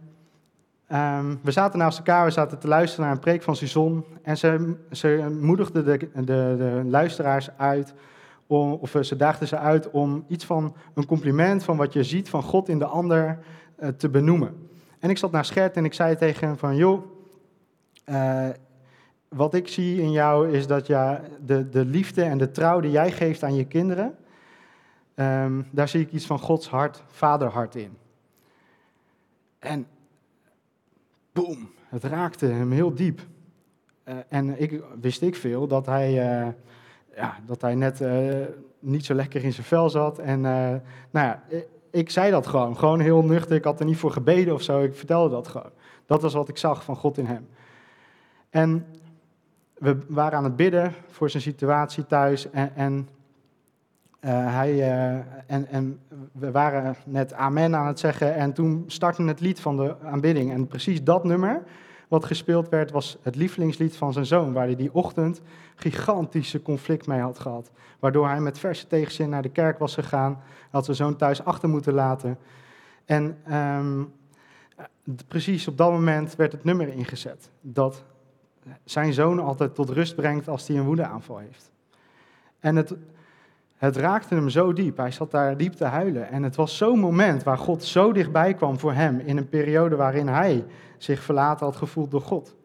Ehm, 0.88 1.36
we 1.42 1.52
zaten 1.52 1.80
naast 1.80 1.98
elkaar, 1.98 2.26
we 2.26 2.32
zaten 2.32 2.60
te 2.60 2.68
luisteren 2.68 3.06
naar 3.06 3.16
een 3.16 3.22
preek 3.22 3.44
van 3.44 3.56
Suzon. 3.56 4.06
En 4.22 4.38
ze, 4.38 4.76
ze 4.92 5.38
moedigde 5.42 5.84
de, 5.84 5.98
de, 5.98 6.24
de 6.24 6.82
luisteraars 6.86 7.50
uit, 7.58 7.94
om, 8.48 8.72
of 8.72 8.96
ze 9.02 9.16
daagden 9.16 9.48
ze 9.48 9.58
uit 9.58 9.92
om 9.92 10.26
iets 10.28 10.46
van 10.46 10.76
een 10.94 11.06
compliment 11.06 11.64
van 11.64 11.78
wat 11.78 11.94
je 11.94 12.04
ziet 12.04 12.30
van 12.30 12.44
God 12.44 12.70
in 12.70 12.80
de 12.80 12.86
ander 12.86 13.40
uh, 13.80 13.88
te 13.88 14.10
benoemen. 14.10 14.70
En 15.00 15.10
ik 15.10 15.18
zat 15.18 15.32
naar 15.32 15.46
Schert 15.46 15.76
en 15.76 15.86
ik 15.86 15.94
zei 15.94 16.16
tegen 16.16 16.48
hem 16.48 16.58
van, 16.58 16.76
joh, 16.76 17.06
uh, 18.06 18.48
wat 19.28 19.54
ik 19.54 19.68
zie 19.68 20.02
in 20.02 20.12
jou 20.12 20.52
is 20.52 20.68
dat 20.68 20.88
ja, 20.88 21.22
de, 21.46 21.70
de 21.70 21.86
liefde 21.86 22.24
en 22.24 22.38
de 22.38 22.52
trouw 22.52 22.80
die 22.80 22.92
jij 22.92 23.12
geeft 23.12 23.44
aan 23.44 23.56
je 23.56 23.66
kinderen, 23.66 24.16
um, 25.16 25.68
daar 25.72 25.88
zie 25.88 26.02
ik 26.02 26.12
iets 26.12 26.26
van 26.26 26.40
Gods 26.40 26.70
hart, 26.70 27.04
vaderhart 27.08 27.76
in. 27.76 27.98
En 29.60 29.88
het 31.90 32.04
raakte 32.04 32.46
hem 32.46 32.72
heel 32.72 32.94
diep. 32.94 33.22
Uh, 34.06 34.16
en 34.28 34.62
ik, 34.62 34.82
wist 35.02 35.22
ik 35.22 35.36
veel 35.36 35.68
dat 35.68 35.86
hij, 35.86 36.10
uh, 36.10 36.48
ja, 37.16 37.38
dat 37.46 37.62
hij 37.62 37.76
net 37.76 38.02
uh, 38.02 38.46
niet 38.80 39.06
zo 39.06 39.14
lekker 39.14 39.44
in 39.44 39.54
zijn 39.54 39.66
vel 39.66 39.90
zat. 39.90 40.20
En 40.20 40.42
nou 40.42 40.82
ja, 41.12 41.44
ik, 41.92 42.10
zei 42.10 42.32
dat 42.32 42.48
gewoon, 42.48 42.78
gewoon 42.78 43.00
heel 43.00 43.24
nuchter. 43.24 43.56
Ik 43.56 43.64
had 43.64 43.80
er 43.80 43.86
niet 43.86 43.98
voor 43.98 44.12
gebeden 44.12 44.54
of 44.54 44.62
zo, 44.62 44.82
ik 44.82 44.96
vertelde 44.96 45.30
dat 45.30 45.48
gewoon. 45.48 45.72
Dat 46.06 46.22
was 46.22 46.34
wat 46.34 46.50
ik 46.50 46.58
zag 46.58 46.84
van 46.84 46.96
God 46.96 47.18
in 47.18 47.26
hem. 47.26 47.48
En 48.50 48.86
we 49.74 49.98
waren 50.08 50.38
aan 50.38 50.44
het 50.44 50.56
bidden 50.56 50.94
voor 51.08 51.30
zijn 51.30 51.44
situatie 51.44 52.06
thuis. 52.06 52.50
En, 52.50 52.76
en 52.76 53.10
hij, 54.34 54.74
uh, 54.74 55.14
en, 55.46 55.68
en, 55.68 56.00
we 56.32 56.52
waren 56.52 56.96
net 57.06 57.34
amen 57.34 57.76
aan 57.76 57.88
het 57.88 58.00
zeggen 58.00 58.36
en 58.36 58.54
toen 58.54 58.84
startte 58.88 59.24
het 59.24 59.40
lied 59.40 59.60
van 59.60 59.78
de 59.78 59.96
aanbidding. 60.04 60.52
En 60.52 60.68
precies 60.68 61.04
dat 61.04 61.24
nummer 61.24 61.64
wat 62.08 62.26
gespeeld 62.26 62.70
werd 62.70 62.92
was 62.92 63.18
het 63.22 63.36
lievelingslied 63.36 63.98
van 63.98 64.14
zijn 64.14 64.26
zoon, 64.26 64.54
waar 64.54 64.66
hij 64.66 64.76
die 64.76 64.94
ochtend 64.94 65.42
gigantische 65.76 66.62
conflict 66.62 67.08
mee 67.08 67.20
had 67.20 67.40
gehad. 67.40 67.72
Waardoor 68.00 68.28
hij 68.28 68.40
met 68.40 68.60
verse 68.60 68.88
tegenzin 68.88 69.30
naar 69.30 69.42
de 69.42 69.50
kerk 69.50 69.78
was 69.78 69.94
gegaan, 69.94 70.42
had 70.72 70.86
zijn 70.86 70.98
zoon 70.98 71.16
thuis 71.16 71.44
achter 71.44 71.70
moeten 71.70 71.94
laten. 71.94 72.38
En 73.06 73.38
um, 73.52 74.14
precies 75.28 75.68
op 75.68 75.78
dat 75.78 75.92
moment 75.92 76.36
werd 76.36 76.52
het 76.52 76.64
nummer 76.64 76.88
ingezet, 76.88 77.50
dat 77.62 78.04
zijn 78.84 79.14
zoon 79.14 79.40
altijd 79.40 79.76
tot 79.76 79.90
rust 79.90 80.16
brengt 80.16 80.48
als 80.48 80.68
hij 80.68 80.78
een 80.78 80.86
woedeaanval 80.86 81.38
heeft. 81.38 81.72
En 82.60 82.76
het, 82.76 82.96
het 83.78 83.96
raakte 83.96 84.36
hem 84.36 84.50
zo 84.50 84.74
diep. 84.74 84.98
Hij 84.98 85.12
zat 85.12 85.32
daar 85.32 85.58
diep 85.58 85.74
te 85.74 85.86
huilen. 85.86 86.30
En 86.30 86.44
het 86.44 86.56
was 86.56 86.78
zo'n 86.78 87.00
moment 87.00 87.44
waar 87.44 87.58
God 87.58 87.84
zo 87.84 88.12
dichtbij 88.12 88.54
kwam 88.54 88.80
voor 88.80 88.94
hem 88.94 89.20
in 89.20 89.38
een 89.38 89.50
periode 89.50 89.96
waarin 89.96 90.28
hij 90.28 90.66
zich 90.98 91.22
verlaten 91.22 91.66
had 91.66 91.76
gevoeld 91.76 92.12
door 92.12 92.22
God. 92.22 92.56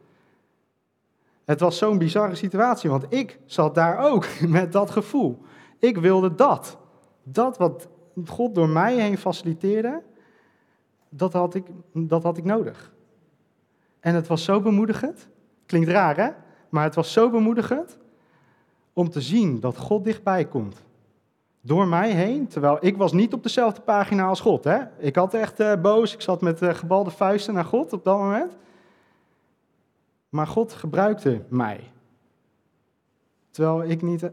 Het 1.45 1.61
was 1.61 1.79
zo'n 1.79 1.99
bizarre 1.99 2.35
situatie, 2.35 2.91
want 2.91 3.05
ik 3.09 3.39
zat 3.45 3.75
daar 3.75 3.99
ook 3.99 4.27
met 4.49 4.73
dat 4.73 4.91
gevoel. 4.91 5.43
Ik 5.79 5.99
wilde 5.99 6.35
dat. 6.35 6.79
Dat 7.23 7.59
wat 7.59 7.89
God 8.27 8.55
door 8.55 8.69
mij 8.69 9.01
heen 9.01 9.19
faciliteerde, 9.19 10.03
dat 11.09 11.33
had 11.33 11.55
ik, 11.55 11.67
dat 11.93 12.23
had 12.23 12.37
ik 12.37 12.45
nodig. 12.45 12.93
En 14.01 14.15
het 14.15 14.27
was 14.27 14.45
zo 14.45 14.61
bemoedigend. 14.61 15.29
Klinkt 15.67 15.89
raar, 15.89 16.17
hè? 16.17 16.31
Maar 16.69 16.85
het 16.85 16.95
was 16.95 17.13
zo 17.13 17.31
bemoedigend 17.31 17.99
om 18.93 19.11
te 19.11 19.21
zien 19.21 19.61
dat 19.61 19.77
God 19.77 20.05
dichtbij 20.05 20.45
komt 20.45 20.83
door 21.65 21.89
mij 21.89 22.11
heen, 22.11 22.47
terwijl 22.47 22.77
ik 22.81 22.97
was 22.97 23.13
niet 23.13 23.33
op 23.33 23.43
dezelfde 23.43 23.81
pagina 23.81 24.27
als 24.27 24.41
God. 24.41 24.65
Hè? 24.65 24.79
Ik 24.99 25.17
had 25.17 25.35
echt 25.35 25.61
uh, 25.61 25.81
boos, 25.81 26.15
ik 26.15 26.21
zat 26.21 26.41
met 26.41 26.63
uh, 26.63 26.75
gebalde 26.75 27.11
vuisten 27.11 27.55
naar 27.55 27.65
God 27.65 27.93
op 27.93 28.05
dat 28.05 28.19
moment. 28.19 28.57
Maar 30.29 30.47
God 30.47 30.73
gebruikte 30.73 31.45
mij. 31.49 31.91
Terwijl 33.51 33.91
ik 33.91 34.03
niet 34.03 34.31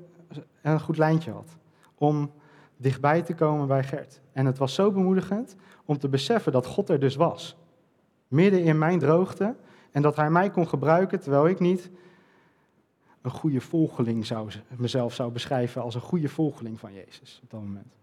een 0.62 0.80
goed 0.80 0.98
lijntje 0.98 1.32
had 1.32 1.58
om 1.96 2.32
dichtbij 2.78 3.22
te 3.22 3.34
komen 3.34 3.68
bij 3.68 3.84
Gert. 3.84 4.22
En 4.32 4.46
het 4.46 4.58
was 4.58 4.74
zo 4.74 4.92
bemoedigend 4.92 5.56
om 5.86 5.98
te 5.98 6.10
beseffen 6.10 6.52
dat 6.52 6.66
God 6.66 6.90
er 6.90 7.00
dus 7.00 7.16
was. 7.16 7.58
Midden 8.28 8.64
in 8.64 8.78
mijn 8.78 9.00
droogte. 9.00 9.56
En 9.92 10.02
dat 10.02 10.16
hij 10.16 10.30
mij 10.30 10.50
kon 10.50 10.68
gebruiken 10.68 11.20
terwijl 11.20 11.48
ik 11.48 11.60
niet 11.60 11.90
een 13.22 13.32
goede 13.32 13.62
volgeling 13.62 14.26
zou, 14.26 14.52
mezelf 14.68 15.14
zou 15.14 15.32
beschrijven 15.32 15.82
als 15.82 15.96
een 15.96 16.02
goede 16.02 16.30
volgeling 16.30 16.80
van 16.80 16.94
Jezus 16.94 17.40
op 17.44 17.50
dat 17.50 17.62
moment. 17.62 17.94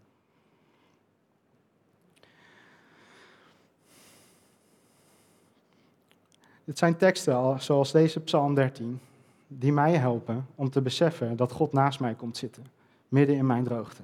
Het 6.64 6.78
zijn 6.78 6.96
teksten 6.96 7.60
zoals 7.60 7.92
deze 7.92 8.20
Psalm 8.20 8.54
13, 8.54 9.00
die 9.46 9.72
mij 9.72 9.96
helpen 9.96 10.46
om 10.54 10.70
te 10.70 10.80
beseffen 10.80 11.36
dat 11.36 11.52
God 11.52 11.72
naast 11.72 12.00
mij 12.00 12.14
komt 12.14 12.36
zitten, 12.36 12.66
midden 13.08 13.36
in 13.36 13.46
mijn 13.46 13.64
droogte. 13.64 14.02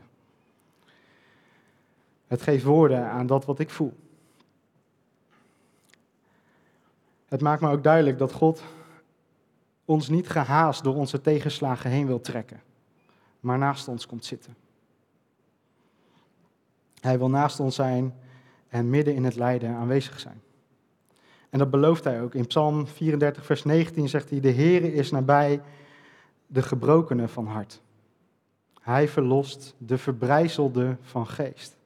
Het 2.27 2.43
geeft 2.43 2.65
woorden 2.65 3.05
aan 3.11 3.27
dat 3.27 3.45
wat 3.45 3.59
ik 3.59 3.71
voel. 3.71 3.93
Het 7.29 7.41
maakt 7.41 7.61
me 7.61 7.71
ook 7.71 7.83
duidelijk 7.83 8.19
dat 8.19 8.33
God 8.33 8.63
ons 9.85 10.09
niet 10.09 10.29
gehaast 10.29 10.85
door 10.85 10.95
onze 10.95 11.21
tegenslagen 11.21 11.91
heen 11.91 12.07
wil 12.07 12.21
trekken, 12.21 12.63
maar 13.41 13.59
naast 13.59 13.89
ons 13.89 14.07
komt 14.07 14.25
zitten. 14.25 14.57
Hij 17.01 17.19
wil 17.19 17.31
naast 17.31 17.61
ons 17.61 17.75
zijn 17.75 18.15
en 18.69 18.91
midden 18.91 19.15
in 19.15 19.25
het 19.25 19.35
lijden 19.35 19.75
aanwezig 19.75 20.21
zijn. 20.21 20.43
En 21.51 21.59
dat 21.59 21.71
belooft 21.71 22.05
hij 22.05 22.23
ook. 22.23 22.35
In 22.35 22.47
Psalm 22.47 22.87
34, 22.87 23.45
vers 23.45 23.65
19 23.65 24.09
zegt 24.09 24.31
hij: 24.31 24.41
De 24.41 24.53
Heere 24.53 24.93
is 24.93 25.11
nabij 25.11 25.63
de 26.47 26.63
gebrokenen 26.63 27.29
van 27.29 27.47
hart. 27.47 27.81
Hij 28.81 29.09
verlost 29.09 29.75
de 29.79 29.99
verbrijzelde 29.99 30.97
van 31.01 31.27
geest. 31.27 31.77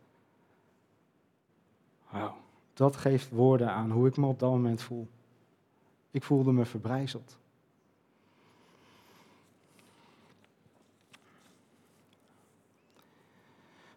Wauw, 2.10 2.36
dat 2.74 2.96
geeft 2.96 3.30
woorden 3.30 3.70
aan 3.70 3.90
hoe 3.90 4.06
ik 4.06 4.16
me 4.16 4.26
op 4.26 4.38
dat 4.38 4.50
moment 4.50 4.82
voel. 4.82 5.08
Ik 6.10 6.22
voelde 6.22 6.52
me 6.52 6.64
verbrijzeld. 6.64 7.38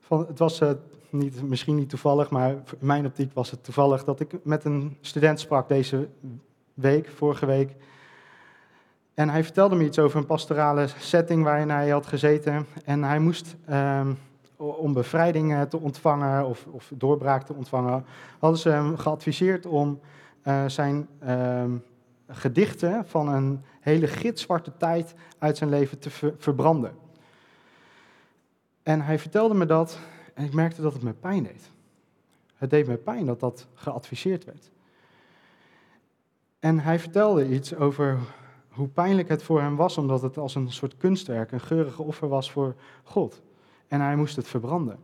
Het 0.10 0.40
was 0.40 0.62
uh, 0.62 0.70
niet, 1.10 1.44
misschien 1.44 1.76
niet 1.76 1.90
toevallig, 1.90 2.30
maar 2.30 2.50
in 2.50 2.64
mijn 2.80 3.06
optiek 3.06 3.34
was 3.34 3.52
het 3.52 3.64
toevallig 3.64 4.04
dat 4.04 4.20
ik 4.20 4.38
met 4.44 4.64
een 4.64 4.98
student 5.02 5.40
sprak 5.40 5.68
deze 5.68 6.10
week, 6.74 7.10
vorige 7.10 7.46
week. 7.46 7.76
En 9.14 9.30
hij 9.30 9.44
vertelde 9.44 9.76
me 9.76 9.84
iets 9.84 10.00
over 10.00 10.18
een 10.18 10.26
pastorale 10.26 10.88
setting 10.98 11.44
waarin 11.44 11.70
hij 11.70 11.90
had 11.90 12.06
gezeten. 12.06 12.66
En 12.86 13.04
hij 13.04 13.20
moest, 13.20 13.56
um, 13.70 14.18
om 14.56 14.94
bevrijding 14.94 15.68
te 15.70 15.80
ontvangen 15.80 16.46
of, 16.46 16.66
of, 16.72 16.92
doorbraak 16.96 17.44
te 17.44 17.54
ontvangen, 17.54 18.06
hadden 18.40 18.60
ze 18.60 18.70
hem 18.70 18.98
geadviseerd 18.98 19.66
om 19.66 20.00
uh, 20.44 20.64
zijn 20.68 21.08
um, 21.28 21.84
gedichten 22.28 23.06
van 23.06 23.28
een 23.28 23.62
hele 23.80 24.08
gitzwarte 24.08 24.72
tijd 24.78 25.14
uit 25.38 25.58
zijn 25.58 25.70
leven 25.70 26.00
te 26.00 26.10
ver 26.10 26.34
verbranden. 26.38 26.92
En 28.90 29.02
hij 29.02 29.20
vertelde 29.20 29.54
me 29.54 29.66
dat 29.66 30.00
en 30.34 30.46
ik 30.46 30.54
merkte 30.54 30.82
dat 30.82 30.94
het 30.94 31.02
me 31.02 31.14
pijn 31.14 31.44
deed. 31.44 31.72
Het 32.56 32.70
deed 32.70 32.88
me 32.88 32.98
pijn 32.98 33.26
dat 33.26 33.40
dat 33.40 33.68
geadviseerd 33.74 34.46
werd. 34.46 34.72
En 36.60 36.80
hij 36.80 37.00
vertelde 37.00 37.50
iets 37.50 37.76
over 37.76 38.18
hoe 38.70 38.88
pijnlijk 38.88 39.30
het 39.30 39.44
voor 39.44 39.62
hem 39.62 39.76
was, 39.76 39.98
omdat 39.98 40.22
het 40.22 40.38
als 40.38 40.56
een 40.56 40.72
soort 40.72 40.98
kunstwerk, 40.98 41.52
een 41.52 41.60
geurige 41.60 42.02
offer 42.02 42.28
was 42.28 42.52
voor 42.52 42.76
God. 43.04 43.42
En 43.88 44.02
hij 44.02 44.16
moest 44.16 44.36
het 44.36 44.48
verbranden. 44.48 45.00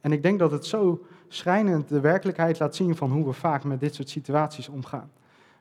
En 0.00 0.12
ik 0.12 0.22
denk 0.22 0.38
dat 0.38 0.50
het 0.50 0.66
zo 0.66 1.06
schrijnend 1.28 1.88
de 1.88 2.00
werkelijkheid 2.00 2.58
laat 2.58 2.76
zien 2.76 2.96
van 2.96 3.10
hoe 3.10 3.24
we 3.24 3.32
vaak 3.32 3.64
met 3.64 3.80
dit 3.80 3.94
soort 3.94 4.08
situaties 4.08 4.68
omgaan. 4.68 5.10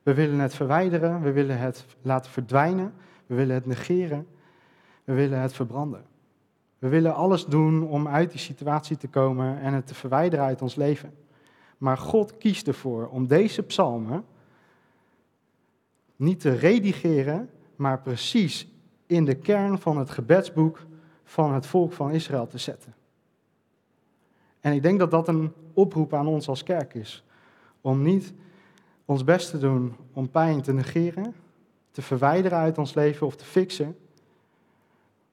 We 0.04 0.13
willen 0.13 0.39
het 0.39 0.56
verwijderen, 0.56 1.22
we 1.22 1.32
willen 1.32 1.60
het 1.60 1.86
laten 2.01 2.32
verdwijnen, 2.32 2.94
we 3.25 3.36
willen 3.36 3.56
het 3.56 3.66
negeren. 3.66 4.27
we 5.04 5.13
willen 5.13 5.39
het 5.39 5.54
verbranden. 5.54 6.16
We 6.80 6.88
willen 6.88 7.16
alles 7.16 7.46
doen 7.46 7.88
om 7.88 8.08
uit 8.08 8.32
die 8.32 8.40
situatie 8.40 8.98
te 8.98 9.08
komen 9.08 9.60
en 9.60 9.74
het 9.74 9.88
te 9.88 9.96
verwijderen 9.96 10.46
uit 10.46 10.62
ons 10.62 10.76
leven. 10.76 11.14
Maar 11.78 11.98
God 11.98 12.38
kiest 12.38 12.68
ervoor 12.68 13.08
om 13.08 13.28
deze 13.28 13.64
psalmen 13.64 14.26
niet 16.16 16.40
te 16.40 16.52
redigeren, 16.52 17.50
maar 17.76 18.02
precies 18.02 18.68
in 19.06 19.26
de 19.26 19.36
kern 19.36 19.80
van 19.80 19.98
het 19.98 20.10
gebedsboek 20.10 20.86
van 21.24 21.54
het 21.54 21.66
volk 21.66 21.94
van 21.94 22.12
Israël 22.12 22.48
te 22.48 22.58
zetten. 22.58 22.96
En 24.60 24.74
ik 24.74 24.82
denk 24.82 25.00
dat 25.00 25.12
dat 25.12 25.28
een 25.28 25.54
oproep 25.74 26.14
aan 26.14 26.28
ons 26.28 26.48
als 26.48 26.64
kerk 26.64 26.94
is. 26.94 27.24
Om 27.82 28.02
niet 28.02 28.34
ons 29.06 29.24
best 29.24 29.50
te 29.50 29.58
doen 29.58 29.96
om 30.14 30.30
pijn 30.30 30.62
te 30.62 30.74
negeren, 30.74 31.36
te 31.92 32.02
verwijderen 32.02 32.58
uit 32.58 32.78
ons 32.78 32.94
leven 32.94 33.28
of 33.28 33.36
te 33.36 33.46
fixen, 33.46 33.98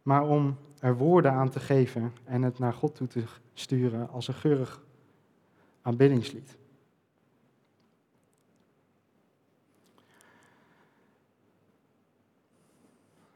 maar 0.03 0.23
om 0.29 0.57
er 0.85 0.97
woorden 0.97 1.33
aan 1.33 1.51
te 1.51 1.61
geven 1.61 2.13
en 2.25 2.43
het 2.43 2.59
naar 2.59 2.73
God 2.73 2.95
toe 2.95 3.07
te 3.07 3.25
sturen 3.55 4.09
als 4.11 4.29
een 4.29 4.35
geurig 4.35 4.83
aanbiddingslied. 5.83 6.57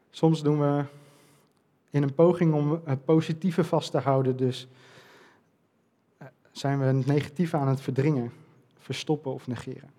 Soms 0.09 0.43
doen 0.43 0.59
we 0.59 0.83
in 1.89 2.03
een 2.03 2.13
poging 2.13 2.53
om 2.53 2.81
het 2.85 3.05
positieve 3.05 3.63
vast 3.63 3.91
te 3.91 3.97
houden, 3.97 4.37
dus 4.37 4.67
eh, 6.17 6.27
zijn 6.51 6.79
we 6.79 6.85
het 6.85 7.05
negatieve 7.05 7.57
aan 7.57 7.67
het 7.67 7.81
verdringen, 7.81 8.31
verstoppen 8.77 9.33
of 9.33 9.47
negeren. 9.47 9.89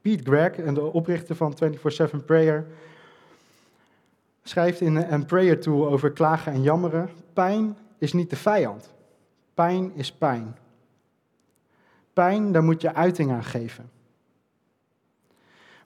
Pete 0.00 0.22
Gregg, 0.22 0.74
de 0.74 0.82
oprichter 0.82 1.36
van 1.36 1.56
24-7 2.22 2.24
Prayer, 2.24 2.66
schrijft 4.48 4.80
in 4.80 4.96
een 4.96 5.26
prayer 5.26 5.60
tool 5.60 5.88
over 5.88 6.12
klagen 6.12 6.52
en 6.52 6.62
jammeren: 6.62 7.10
pijn 7.32 7.76
is 7.98 8.12
niet 8.12 8.30
de 8.30 8.36
vijand. 8.36 8.94
Pijn 9.54 9.94
is 9.94 10.12
pijn. 10.12 10.56
Pijn, 12.12 12.52
daar 12.52 12.64
moet 12.64 12.80
je 12.80 12.94
uiting 12.94 13.30
aan 13.30 13.44
geven. 13.44 13.90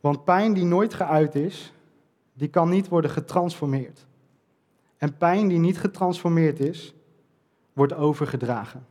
Want 0.00 0.25
pijn 0.25 0.52
die 0.52 0.64
nooit 0.64 0.95
geuit 0.95 1.35
is, 1.35 1.73
die 2.33 2.49
kan 2.49 2.69
niet 2.69 2.88
worden 2.88 3.11
getransformeerd. 3.11 4.07
En 4.97 5.16
pijn 5.16 5.49
die 5.49 5.59
niet 5.59 5.78
getransformeerd 5.78 6.61
is, 6.61 6.95
wordt 7.73 7.95
overgedragen. 7.95 8.87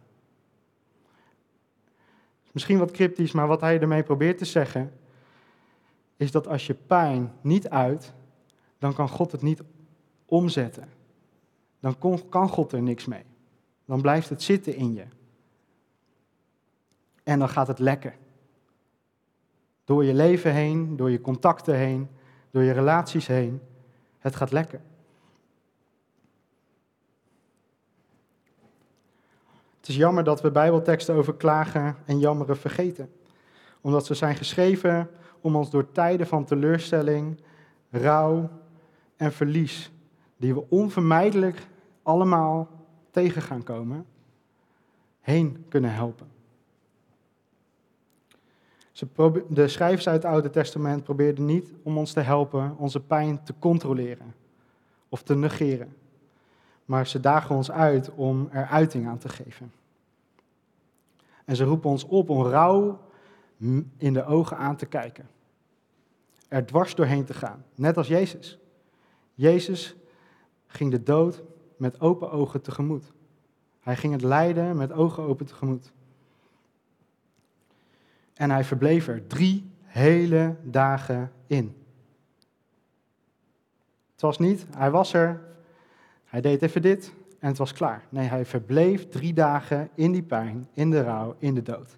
Misschien 2.52 2.78
wat 2.78 2.92
cryptisch, 2.92 3.32
maar 3.32 3.48
wat 3.48 3.62
hij 3.62 3.80
ermee 3.80 4.04
probeert 4.04 4.38
te 4.38 4.46
zeggen, 4.46 4.94
is 6.18 6.32
dat 6.32 6.48
als 6.48 6.68
je 6.68 6.74
pijn 6.74 7.34
niet 7.42 7.70
uit, 7.70 8.14
dan 8.82 8.94
kan 8.94 9.10
God 9.10 9.32
het 9.32 9.42
niet 9.42 9.62
omzetten. 10.26 10.90
Dan 11.80 11.96
kan 12.30 12.50
God 12.50 12.72
er 12.72 12.82
niks 12.82 13.06
mee. 13.06 13.24
Dan 13.86 14.02
blijft 14.02 14.30
het 14.30 14.42
zitten 14.42 14.76
in 14.76 14.94
je. 14.94 15.06
En 17.24 17.40
dan 17.40 17.50
gaat 17.50 17.68
het 17.68 17.80
lekken. 17.80 18.14
Door 19.84 20.06
je 20.06 20.14
leven 20.14 20.54
heen, 20.54 20.96
door 20.96 21.12
je 21.12 21.22
contacten 21.22 21.76
heen, 21.76 22.10
door 22.52 22.64
je 22.64 22.72
relaties 22.72 23.28
heen. 23.28 23.62
Het 24.20 24.36
gaat 24.36 24.52
lekker. 24.52 24.82
Het 29.78 29.90
is 29.90 29.96
jammer 29.96 30.24
dat 30.24 30.42
we 30.42 30.52
Bijbelteksten 30.52 31.16
over 31.16 31.36
klagen 31.36 31.96
en 32.06 32.20
jammeren 32.20 32.58
vergeten. 32.58 33.14
Omdat 33.82 34.06
ze 34.06 34.14
zijn 34.14 34.36
geschreven 34.36 35.10
om 35.42 35.56
ons 35.56 35.70
door 35.70 35.92
tijden 35.92 36.28
van 36.28 36.46
teleurstelling, 36.46 37.42
rouw 37.90 38.60
en 39.22 39.32
verlies, 39.32 39.92
die 40.38 40.54
we 40.54 40.70
onvermijdelijk 40.70 41.68
allemaal 42.04 42.70
tegen 43.12 43.42
gaan 43.42 43.64
komen, 43.64 44.06
heen 45.20 45.66
kunnen 45.70 45.94
helpen. 45.94 46.28
De 49.50 49.68
schrijvers 49.68 50.08
uit 50.08 50.24
het 50.24 50.32
Oude 50.32 50.50
Testament 50.50 51.04
probeerden 51.04 51.46
niet 51.46 51.74
om 51.84 51.98
ons 51.98 52.14
te 52.14 52.20
helpen 52.20 52.78
onze 52.78 53.00
pijn 53.00 53.44
te 53.44 53.54
controleren 53.60 54.34
of 55.10 55.24
te 55.24 55.36
negeren, 55.36 55.96
maar 56.86 57.08
ze 57.08 57.20
dagen 57.20 57.56
ons 57.56 57.72
uit 57.72 58.12
om 58.16 58.48
er 58.52 58.66
uiting 58.66 59.08
aan 59.08 59.18
te 59.18 59.30
geven. 59.30 59.72
En 61.46 61.56
ze 61.56 61.64
roepen 61.64 61.90
ons 61.90 62.06
op 62.06 62.30
om 62.30 62.44
rouw 62.44 63.00
in 63.98 64.14
de 64.14 64.26
ogen 64.26 64.58
aan 64.58 64.76
te 64.76 64.86
kijken. 64.86 65.30
Er 66.48 66.66
dwars 66.66 66.96
doorheen 66.96 67.26
te 67.26 67.34
gaan, 67.34 67.66
net 67.76 67.98
als 67.98 68.08
Jezus. 68.08 68.60
Jezus 69.42 69.96
ging 70.68 70.92
de 70.92 71.04
dood 71.04 71.44
met 71.78 72.02
open 72.02 72.32
ogen 72.32 72.62
tegemoet. 72.62 73.14
Hij 73.80 73.96
ging 73.96 74.14
het 74.14 74.22
lijden 74.22 74.78
met 74.78 74.92
ogen 74.92 75.24
open 75.24 75.46
tegemoet. 75.46 75.92
En 78.34 78.50
hij 78.50 78.64
verbleef 78.64 79.08
er 79.08 79.28
drie 79.28 79.72
hele 79.82 80.56
dagen 80.64 81.32
in. 81.48 81.76
Het 84.12 84.22
was 84.22 84.40
niet, 84.40 84.66
hij 84.78 84.92
was 84.92 85.14
er, 85.14 85.42
hij 86.26 86.42
deed 86.42 86.62
even 86.62 86.82
dit 86.82 87.14
en 87.40 87.48
het 87.48 87.58
was 87.58 87.74
klaar. 87.74 88.06
Nee, 88.10 88.28
hij 88.28 88.46
verbleef 88.46 89.10
drie 89.10 89.34
dagen 89.34 89.90
in 89.96 90.12
die 90.12 90.24
pijn, 90.24 90.68
in 90.74 90.90
de 90.90 91.02
rouw, 91.02 91.36
in 91.38 91.54
de 91.54 91.62
dood. 91.62 91.98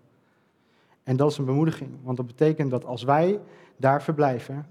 En 1.04 1.16
dat 1.16 1.32
is 1.32 1.38
een 1.38 1.46
bemoediging, 1.46 1.92
want 2.04 2.18
dat 2.18 2.28
betekent 2.28 2.72
dat 2.72 2.86
als 2.86 3.04
wij 3.04 3.40
daar 3.78 4.04
verblijven, 4.04 4.66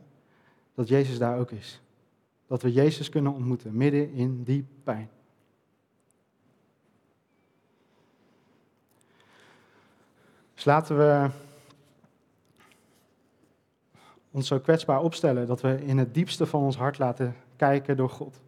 dat 0.74 0.88
Jezus 0.88 1.18
daar 1.18 1.38
ook 1.38 1.50
is. 1.50 1.82
Dat 2.46 2.62
we 2.62 2.72
Jezus 2.72 3.08
kunnen 3.08 3.32
ontmoeten, 3.32 3.76
midden 3.76 4.12
in 4.12 4.42
die 4.42 4.64
pijn. 4.84 5.10
Dus 10.54 10.64
laten 10.64 10.96
we 10.96 11.30
ons 14.30 14.46
zo 14.46 14.58
kwetsbaar 14.60 15.00
opstellen 15.00 15.46
dat 15.46 15.60
we 15.60 15.84
in 15.84 15.98
het 15.98 16.14
diepste 16.14 16.46
van 16.46 16.62
ons 16.62 16.76
hart 16.76 16.98
laten 16.98 17.36
kijken 17.56 17.96
door 17.96 18.10
God. 18.10 18.40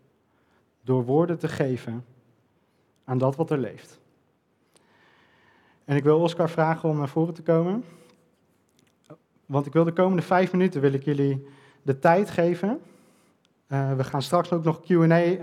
Door 0.82 1.04
woorden 1.04 1.38
te 1.38 1.48
geven 1.48 2.04
aan 3.04 3.18
dat 3.18 3.36
wat 3.36 3.50
er 3.50 3.58
leeft. 3.58 4.00
En 5.84 5.96
ik 5.96 6.02
wil 6.02 6.20
Oscar 6.20 6.50
vragen 6.50 6.88
om 6.88 6.98
naar 6.98 7.08
voren 7.08 7.34
te 7.34 7.42
komen. 7.42 7.84
Want 9.46 9.66
ik 9.66 9.72
wil 9.72 9.84
de 9.84 9.92
komende 9.92 10.22
vijf 10.22 10.52
minuten 10.52 10.80
wil 10.80 10.92
ik 10.92 11.04
jullie 11.04 11.46
de 11.82 11.98
tijd 11.98 12.30
geven. 12.30 12.80
Uh, 13.68 13.92
we 13.92 14.04
gaan 14.04 14.22
straks 14.22 14.52
ook 14.52 14.64
nog 14.64 14.80
QA 14.80 15.08
eh, 15.08 15.38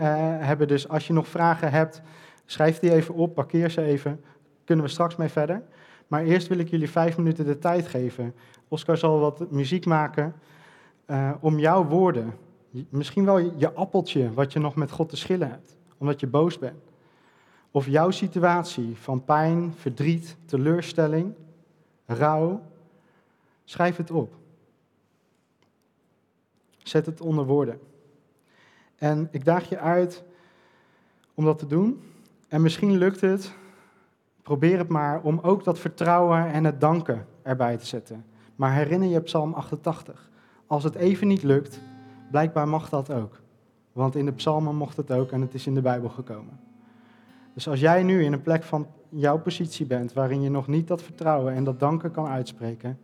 hebben. 0.45 0.67
Dus 0.67 0.87
als 0.87 1.07
je 1.07 1.13
nog 1.13 1.27
vragen 1.27 1.71
hebt, 1.71 2.01
schrijf 2.45 2.79
die 2.79 2.93
even 2.93 3.15
op, 3.15 3.35
parkeer 3.35 3.69
ze 3.69 3.81
even. 3.81 4.23
Kunnen 4.65 4.85
we 4.85 4.91
straks 4.91 5.15
mee 5.15 5.29
verder. 5.29 5.63
Maar 6.07 6.23
eerst 6.23 6.47
wil 6.47 6.57
ik 6.57 6.69
jullie 6.69 6.89
vijf 6.89 7.17
minuten 7.17 7.45
de 7.45 7.59
tijd 7.59 7.87
geven. 7.87 8.33
Oscar 8.67 8.97
zal 8.97 9.19
wat 9.19 9.51
muziek 9.51 9.85
maken 9.85 10.33
uh, 11.07 11.31
om 11.39 11.59
jouw 11.59 11.85
woorden, 11.85 12.33
misschien 12.89 13.25
wel 13.25 13.37
je 13.37 13.73
appeltje 13.73 14.33
wat 14.33 14.53
je 14.53 14.59
nog 14.59 14.75
met 14.75 14.91
God 14.91 15.09
te 15.09 15.17
schillen 15.17 15.49
hebt, 15.49 15.77
omdat 15.97 16.19
je 16.19 16.27
boos 16.27 16.59
bent. 16.59 16.83
Of 17.71 17.87
jouw 17.87 18.11
situatie 18.11 18.97
van 18.97 19.23
pijn, 19.23 19.73
verdriet, 19.77 20.37
teleurstelling, 20.45 21.33
rouw, 22.05 22.61
schrijf 23.63 23.97
het 23.97 24.11
op. 24.11 24.35
Zet 26.77 27.05
het 27.05 27.21
onder 27.21 27.45
woorden. 27.45 27.79
En 29.01 29.27
ik 29.31 29.45
daag 29.45 29.69
je 29.69 29.79
uit 29.79 30.23
om 31.33 31.45
dat 31.45 31.59
te 31.59 31.67
doen. 31.67 32.01
En 32.47 32.61
misschien 32.61 32.97
lukt 32.97 33.21
het 33.21 33.53
Probeer 34.41 34.77
het 34.77 34.87
maar 34.87 35.21
om 35.21 35.39
ook 35.41 35.63
dat 35.63 35.79
vertrouwen 35.79 36.51
en 36.51 36.63
het 36.63 36.81
danken 36.81 37.25
erbij 37.41 37.77
te 37.77 37.85
zetten. 37.85 38.25
Maar 38.55 38.73
herinner 38.73 39.09
je 39.09 39.19
Psalm 39.19 39.53
88. 39.53 40.29
Als 40.67 40.83
het 40.83 40.95
even 40.95 41.27
niet 41.27 41.43
lukt, 41.43 41.79
blijkbaar 42.31 42.67
mag 42.67 42.89
dat 42.89 43.11
ook. 43.11 43.39
Want 43.91 44.15
in 44.15 44.25
de 44.25 44.31
psalmen 44.31 44.75
mocht 44.75 44.97
het 44.97 45.11
ook 45.11 45.31
en 45.31 45.41
het 45.41 45.53
is 45.53 45.67
in 45.67 45.73
de 45.73 45.81
Bijbel 45.81 46.09
gekomen. 46.09 46.59
Dus 47.53 47.67
als 47.67 47.79
jij 47.79 48.03
nu 48.03 48.23
in 48.23 48.33
een 48.33 48.41
plek 48.41 48.63
van 48.63 48.87
jouw 49.09 49.39
positie 49.39 49.85
bent 49.85 50.13
waarin 50.13 50.41
je 50.41 50.49
nog 50.49 50.67
niet 50.67 50.87
dat 50.87 51.01
vertrouwen 51.01 51.53
en 51.53 51.63
dat 51.63 51.79
danken 51.79 52.11
kan 52.11 52.27
uitspreken, 52.27 52.99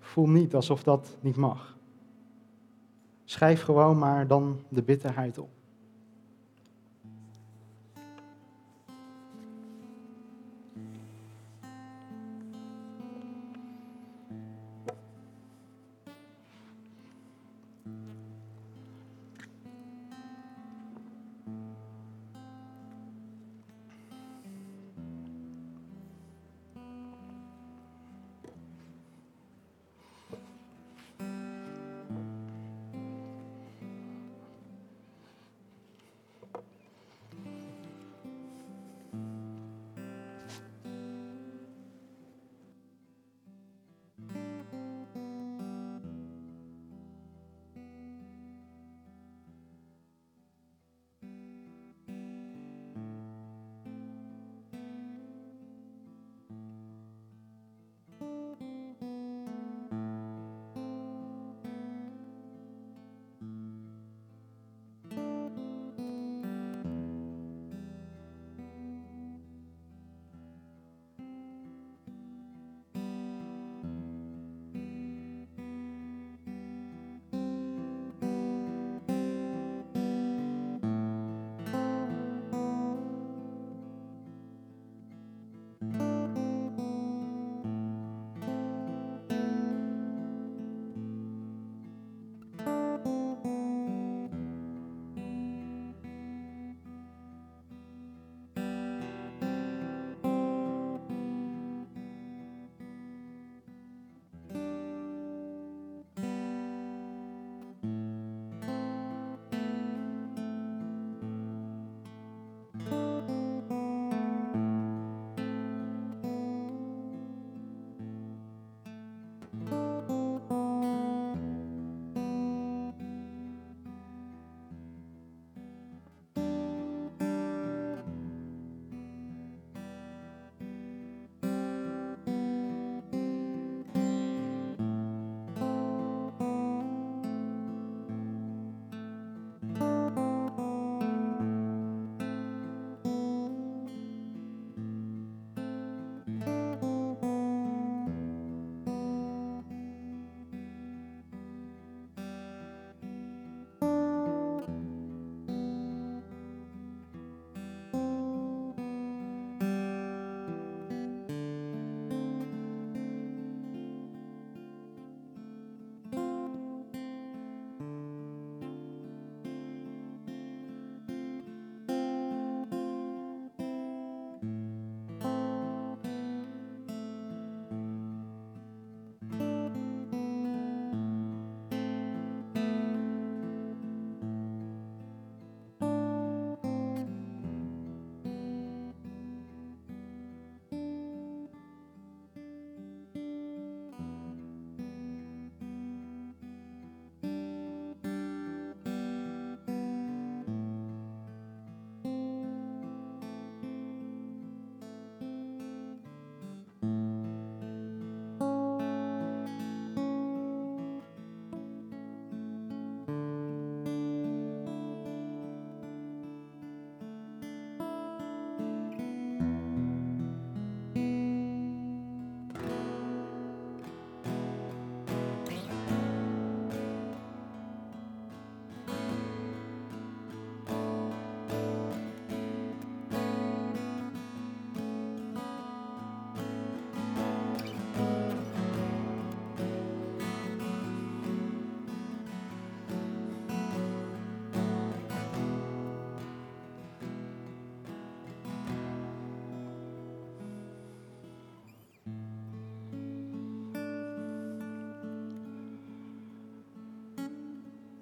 voel 0.00 0.28
niet 0.28 0.54
alsof 0.54 0.82
dat 0.82 1.16
niet 1.20 1.36
mag. 1.36 1.73
Schrijf 3.24 3.62
gewoon 3.62 3.98
maar 3.98 4.26
dan 4.26 4.64
de 4.68 4.82
bitterheid 4.82 5.38
op. 5.38 5.53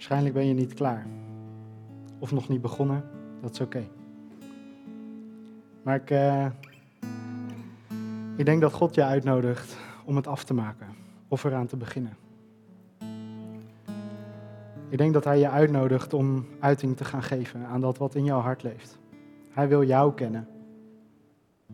Waarschijnlijk 0.02 0.34
ben 0.34 0.46
je 0.46 0.54
niet 0.54 0.74
klaar. 0.74 1.06
Of 2.18 2.32
nog 2.32 2.48
niet 2.48 2.60
begonnen. 2.60 3.04
Dat 3.40 3.52
is 3.52 3.60
oké. 3.60 3.88
Maar 5.82 5.94
ik, 5.94 6.10
uh, 6.10 6.46
ik 8.36 8.44
denk 8.44 8.60
dat 8.60 8.72
God 8.72 8.94
je 8.94 9.04
uitnodigt 9.04 9.76
om 10.04 10.16
het 10.16 10.26
af 10.26 10.44
te 10.44 10.54
maken. 10.54 10.86
Of 11.28 11.44
eraan 11.44 11.66
te 11.66 11.76
beginnen. 11.76 12.16
Ik 14.88 14.98
denk 14.98 15.12
dat 15.12 15.24
Hij 15.24 15.38
je 15.38 15.48
uitnodigt 15.48 16.14
om 16.14 16.46
uiting 16.60 16.96
te 16.96 17.04
gaan 17.04 17.22
geven 17.22 17.66
aan 17.66 17.80
dat 17.80 17.98
wat 17.98 18.14
in 18.14 18.24
jouw 18.24 18.40
hart 18.40 18.62
leeft. 18.62 18.98
Hij 19.50 19.68
wil 19.68 19.84
jou 19.84 20.14
kennen. 20.14 20.48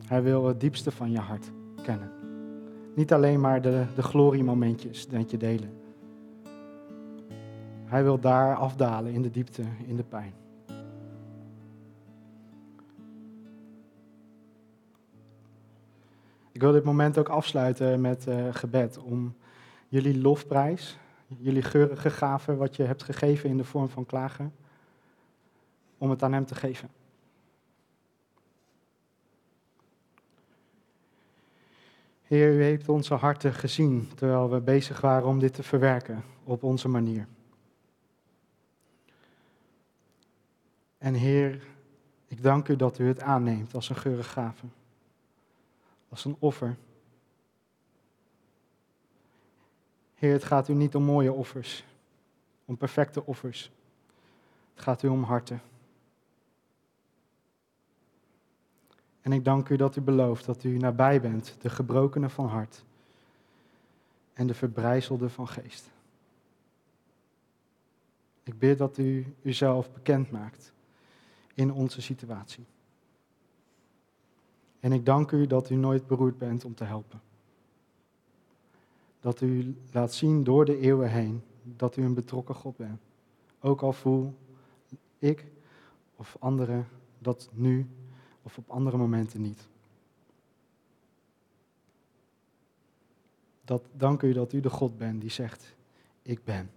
Hij 0.07 0.23
wil 0.23 0.47
het 0.47 0.61
diepste 0.61 0.91
van 0.91 1.11
je 1.11 1.19
hart 1.19 1.51
kennen. 1.83 2.11
Niet 2.95 3.13
alleen 3.13 3.41
maar 3.41 3.63
de, 3.63 3.85
de 3.95 4.03
gloriemomentjes 4.03 5.09
dat 5.09 5.31
je 5.31 5.37
delen. 5.37 5.78
Hij 7.89 8.03
wil 8.03 8.21
daar 8.21 8.57
afdalen 8.57 9.13
in 9.13 9.23
de 9.23 9.31
diepte, 9.31 9.65
in 9.87 9.97
de 9.97 10.03
pijn. 10.03 10.33
Ik 16.53 16.61
wil 16.61 16.73
dit 16.73 16.85
moment 16.85 17.19
ook 17.19 17.29
afsluiten 17.29 18.01
met 18.01 18.27
uh, 18.27 18.49
gebed 18.51 18.99
om 18.99 19.37
jullie 19.89 20.21
lofprijs, 20.21 20.99
jullie 21.27 21.63
geurige 21.63 22.11
gave 22.11 22.57
wat 22.57 22.77
je 22.77 22.83
hebt 22.83 23.03
gegeven 23.03 23.51
in 23.51 23.57
de 23.57 23.65
vorm 23.65 23.89
van 23.89 24.07
klagen, 24.07 24.55
om 25.99 26.11
het 26.11 26.23
aan 26.23 26.33
Hem 26.33 26.47
te 26.47 26.55
geven. 26.55 26.89
Heer, 32.23 32.55
u 32.55 32.63
heeft 32.63 32.89
onze 32.89 33.15
harten 33.15 33.55
gezien 33.55 34.09
terwijl 34.15 34.51
we 34.51 34.61
bezig 34.61 35.01
waren 35.01 35.29
om 35.29 35.39
dit 35.39 35.55
te 35.55 35.63
verwerken 35.63 36.23
op 36.45 36.63
onze 36.63 36.89
manier. 36.89 37.27
En 40.99 41.15
Heer, 41.15 41.67
ik 42.27 42.43
dank 42.43 42.69
u 42.69 42.77
dat 42.77 42.99
u 42.99 43.07
het 43.07 43.21
aanneemt 43.21 43.75
als 43.75 43.89
een 43.89 43.97
geurige 43.97 44.29
gave, 44.29 44.67
als 46.09 46.25
een 46.25 46.37
offer. 46.39 46.77
Heer, 50.15 50.33
het 50.33 50.45
gaat 50.45 50.69
u 50.69 50.75
niet 50.75 50.95
om 50.95 51.03
mooie 51.03 51.33
offers, 51.33 51.85
om 52.65 52.77
perfecte 52.77 53.27
offers. 53.27 53.71
Het 54.75 54.83
gaat 54.83 55.03
u 55.03 55.09
om 55.09 55.23
harten. 55.23 55.61
En 59.21 59.33
ik 59.33 59.45
dank 59.45 59.69
u 59.69 59.77
dat 59.77 59.97
u 59.97 60.01
belooft 60.01 60.45
dat 60.45 60.65
u 60.65 60.79
nabij 60.79 61.21
bent, 61.21 61.57
de 61.61 61.71
gebrokenen 61.71 62.31
van 62.31 62.47
hart 62.47 62.85
en 64.33 64.47
de 64.47 64.55
verbrijzelde 64.55 65.29
van 65.29 65.49
geest. 65.49 65.91
Ik 68.43 68.59
bid 68.59 68.79
dat 68.79 68.99
u 68.99 69.35
uzelf 69.43 69.93
bekend 69.93 70.31
maakt 70.31 70.73
in 71.59 71.73
onze 71.73 72.03
situatie. 72.03 72.65
En 74.81 74.93
ik 74.93 75.07
dank 75.07 75.31
u 75.31 75.47
dat 75.47 75.71
u 75.71 75.75
nooit 75.75 76.07
beroerd 76.07 76.39
bent 76.39 76.65
om 76.65 76.75
te 76.75 76.85
helpen. 76.85 77.21
Dat 79.21 79.41
u 79.41 79.77
laat 79.93 80.13
zien 80.13 80.45
door 80.45 80.65
de 80.65 80.79
eeuwen 80.79 81.11
heen 81.11 81.43
dat 81.63 81.97
u 81.97 82.05
een 82.05 82.15
betrokken 82.15 82.55
God 82.55 82.77
bent. 82.77 83.01
Ook 83.61 83.83
al 83.83 83.93
voel 83.93 84.35
ik 85.19 85.47
of 86.17 86.37
anderen 86.39 86.89
dat 87.19 87.49
nu 87.53 87.87
of 88.43 88.59
op 88.59 88.71
andere 88.71 88.97
momenten 88.97 89.41
niet. 89.41 89.69
Dat, 93.65 93.83
dank 93.93 94.23
u 94.23 94.33
dat 94.33 94.53
u 94.53 94.61
de 94.61 94.71
God 94.71 94.99
bent 94.99 95.21
die 95.21 95.31
zegt, 95.31 95.75
ik 96.23 96.45
ben. 96.45 96.71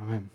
Amen. 0.00 0.30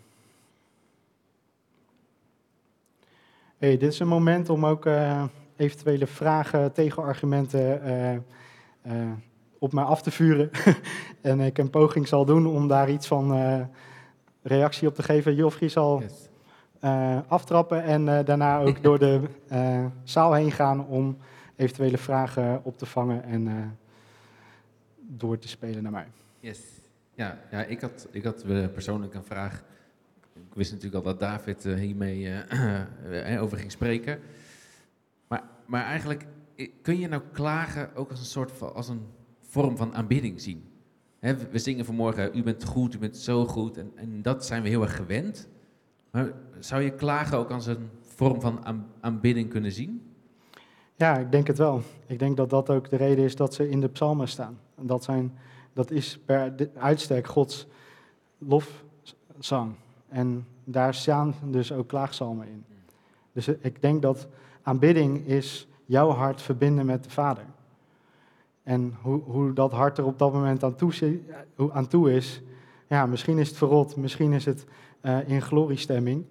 Hey, 3.58 3.76
dit 3.76 3.92
is 3.92 3.98
een 3.98 4.08
moment 4.08 4.48
om 4.48 4.66
ook 4.66 4.86
uh, 4.86 5.24
eventuele 5.56 6.06
vragen, 6.06 6.72
tegenargumenten 6.72 7.86
uh, 7.86 8.12
uh, 8.92 9.12
op 9.58 9.72
mij 9.72 9.84
af 9.84 10.02
te 10.02 10.10
vuren. 10.10 10.50
en 11.20 11.40
ik 11.40 11.58
een 11.58 11.70
poging 11.70 12.08
zal 12.08 12.24
doen 12.24 12.46
om 12.46 12.68
daar 12.68 12.90
iets 12.90 13.06
van 13.06 13.68
reactie 14.42 14.88
op 14.88 14.94
te 14.94 15.02
geven. 15.02 15.34
Joffrey 15.34 15.68
zal 15.68 16.00
yes. 16.00 16.28
aftrappen 17.28 17.82
en 17.82 18.24
daarna 18.24 18.60
ook 18.60 18.82
door 18.82 18.98
de 18.98 19.20
zaal 20.04 20.32
heen 20.32 20.52
gaan 20.52 20.86
om 20.86 21.16
eventuele 21.56 21.98
vragen 21.98 22.60
op 22.64 22.78
te 22.78 22.86
vangen 22.86 23.24
en 23.24 23.76
door 24.98 25.38
te 25.38 25.48
spelen 25.48 25.82
naar 25.82 25.92
mij. 25.92 26.06
Yes. 26.40 26.81
Ja, 27.14 27.38
ja 27.50 27.64
ik, 27.64 27.80
had, 27.80 28.08
ik 28.10 28.24
had 28.24 28.44
persoonlijk 28.72 29.14
een 29.14 29.24
vraag. 29.24 29.62
Ik 30.34 30.54
wist 30.54 30.70
natuurlijk 30.72 31.04
al 31.04 31.10
dat 31.10 31.20
David 31.20 31.64
uh, 31.64 31.74
hiermee 31.74 32.22
uh, 33.08 33.42
over 33.42 33.58
ging 33.58 33.70
spreken. 33.70 34.20
Maar, 35.28 35.42
maar 35.66 35.84
eigenlijk, 35.84 36.26
kun 36.82 36.98
je 36.98 37.08
nou 37.08 37.22
klagen 37.32 37.94
ook 37.94 38.10
als 38.10 38.18
een 38.18 38.26
soort 38.26 38.52
van, 38.52 38.74
als 38.74 38.88
een 38.88 39.06
vorm 39.40 39.76
van 39.76 39.94
aanbidding 39.94 40.40
zien? 40.40 40.64
We 41.50 41.58
zingen 41.58 41.84
vanmorgen, 41.84 42.38
u 42.38 42.42
bent 42.42 42.64
goed, 42.64 42.94
u 42.94 42.98
bent 42.98 43.16
zo 43.16 43.46
goed. 43.46 43.76
En, 43.76 43.92
en 43.94 44.22
dat 44.22 44.46
zijn 44.46 44.62
we 44.62 44.68
heel 44.68 44.82
erg 44.82 44.96
gewend. 44.96 45.48
Maar 46.10 46.32
zou 46.58 46.82
je 46.82 46.94
klagen 46.94 47.38
ook 47.38 47.50
als 47.50 47.66
een 47.66 47.90
vorm 48.00 48.40
van 48.40 48.86
aanbidding 49.00 49.48
kunnen 49.50 49.72
zien? 49.72 50.12
Ja, 50.96 51.18
ik 51.18 51.32
denk 51.32 51.46
het 51.46 51.58
wel. 51.58 51.82
Ik 52.06 52.18
denk 52.18 52.36
dat 52.36 52.50
dat 52.50 52.70
ook 52.70 52.90
de 52.90 52.96
reden 52.96 53.24
is 53.24 53.36
dat 53.36 53.54
ze 53.54 53.68
in 53.68 53.80
de 53.80 53.88
psalmen 53.88 54.28
staan. 54.28 54.58
Dat 54.80 55.04
zijn 55.04 55.32
dat 55.72 55.90
is 55.90 56.18
per 56.24 56.70
uitstek 56.76 57.26
Gods 57.26 57.66
lofzang. 58.38 59.74
En 60.08 60.46
daar 60.64 60.94
staan 60.94 61.34
dus 61.44 61.72
ook 61.72 61.88
klaagzalmen 61.88 62.46
in. 62.46 62.64
Dus 63.32 63.48
ik 63.48 63.82
denk 63.82 64.02
dat 64.02 64.28
aanbidding 64.62 65.26
is 65.26 65.68
jouw 65.84 66.10
hart 66.10 66.42
verbinden 66.42 66.86
met 66.86 67.04
de 67.04 67.10
Vader. 67.10 67.44
En 68.62 68.96
hoe, 69.02 69.20
hoe 69.20 69.52
dat 69.52 69.72
hart 69.72 69.98
er 69.98 70.04
op 70.04 70.18
dat 70.18 70.32
moment 70.32 70.64
aan 70.64 70.74
toe, 70.74 71.20
aan 71.72 71.88
toe 71.88 72.12
is, 72.12 72.42
ja, 72.88 73.06
misschien 73.06 73.38
is 73.38 73.48
het 73.48 73.56
verrot, 73.56 73.96
misschien 73.96 74.32
is 74.32 74.44
het 74.44 74.64
uh, 75.02 75.28
in 75.28 75.42
gloriestemming. 75.42 76.24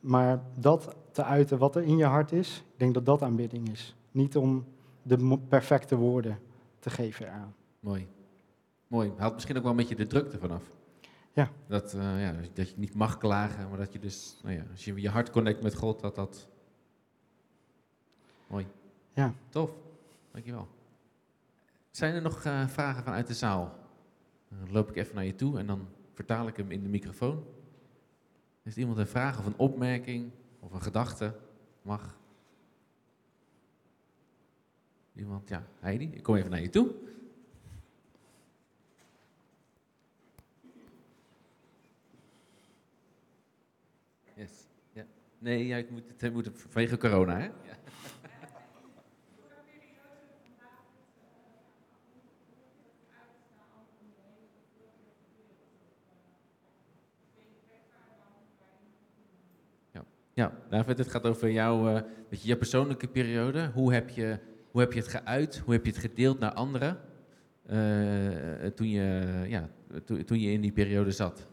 Maar 0.00 0.42
dat 0.54 0.96
te 1.10 1.24
uiten 1.24 1.58
wat 1.58 1.76
er 1.76 1.82
in 1.82 1.96
je 1.96 2.04
hart 2.04 2.32
is, 2.32 2.64
ik 2.72 2.78
denk 2.78 2.94
dat 2.94 3.06
dat 3.06 3.22
aanbidding 3.22 3.68
is. 3.68 3.96
Niet 4.10 4.36
om 4.36 4.64
de 5.02 5.38
perfecte 5.48 5.96
woorden 5.96 6.38
te 6.78 6.90
geven 6.90 7.32
aan. 7.32 7.54
Mooi. 7.80 8.08
Mooi. 8.94 9.12
Haalt 9.16 9.34
misschien 9.34 9.56
ook 9.56 9.62
wel 9.62 9.70
een 9.70 9.76
beetje 9.76 9.94
de 9.94 10.06
drukte 10.06 10.38
vanaf. 10.38 10.62
Ja. 11.32 11.50
Dat, 11.66 11.94
uh, 11.94 12.20
ja, 12.20 12.34
dat 12.52 12.70
je 12.70 12.74
niet 12.76 12.94
mag 12.94 13.18
klagen, 13.18 13.68
maar 13.68 13.78
dat 13.78 13.92
je 13.92 13.98
dus, 13.98 14.40
nou 14.42 14.54
ja, 14.54 14.64
als 14.70 14.84
je 14.84 15.00
je 15.00 15.08
hart 15.08 15.30
connect 15.30 15.62
met 15.62 15.74
God, 15.74 16.00
dat 16.00 16.14
dat. 16.14 16.48
Mooi. 18.46 18.66
Ja. 19.14 19.34
Tof. 19.48 19.70
Dankjewel. 20.32 20.68
Zijn 21.90 22.14
er 22.14 22.22
nog 22.22 22.44
uh, 22.44 22.68
vragen 22.68 23.02
vanuit 23.02 23.26
de 23.26 23.34
zaal? 23.34 23.78
Dan 24.48 24.72
loop 24.72 24.88
ik 24.88 24.96
even 24.96 25.14
naar 25.14 25.24
je 25.24 25.34
toe 25.34 25.58
en 25.58 25.66
dan 25.66 25.88
vertaal 26.12 26.46
ik 26.46 26.56
hem 26.56 26.70
in 26.70 26.82
de 26.82 26.88
microfoon. 26.88 27.44
Heeft 28.62 28.76
iemand 28.76 28.98
een 28.98 29.06
vraag 29.06 29.38
of 29.38 29.46
een 29.46 29.58
opmerking 29.58 30.30
of 30.60 30.72
een 30.72 30.82
gedachte? 30.82 31.36
Mag. 31.82 32.16
Iemand? 35.14 35.48
Ja, 35.48 35.66
Heidi, 35.80 36.10
ik 36.12 36.22
kom 36.22 36.34
even 36.34 36.50
naar 36.50 36.62
je 36.62 36.70
toe. 36.70 37.12
Nee, 45.44 45.66
ja, 45.66 45.82
moet, 45.90 46.02
het 46.16 46.32
moet 46.32 46.50
vanwege 46.54 46.96
corona, 46.96 47.38
hè? 47.38 47.44
Ja. 47.44 47.76
Ja, 60.32 60.52
David, 60.68 60.98
het 60.98 61.10
gaat 61.10 61.24
over 61.26 61.50
jouw, 61.50 61.88
uh, 61.88 62.00
je, 62.28 62.36
jouw 62.40 62.56
persoonlijke 62.56 63.08
periode. 63.08 63.70
Hoe 63.74 63.92
heb, 63.92 64.08
je, 64.08 64.38
hoe 64.70 64.80
heb 64.80 64.92
je 64.92 64.98
het 64.98 65.08
geuit? 65.08 65.58
Hoe 65.58 65.72
heb 65.72 65.84
je 65.84 65.90
het 65.90 66.00
gedeeld 66.00 66.38
naar 66.38 66.52
anderen? 66.52 67.00
Uh, 67.70 68.66
toen, 68.66 68.88
je, 68.88 69.44
ja, 69.48 69.68
to, 70.04 70.24
toen 70.24 70.40
je 70.40 70.52
in 70.52 70.60
die 70.60 70.72
periode 70.72 71.10
zat? 71.10 71.46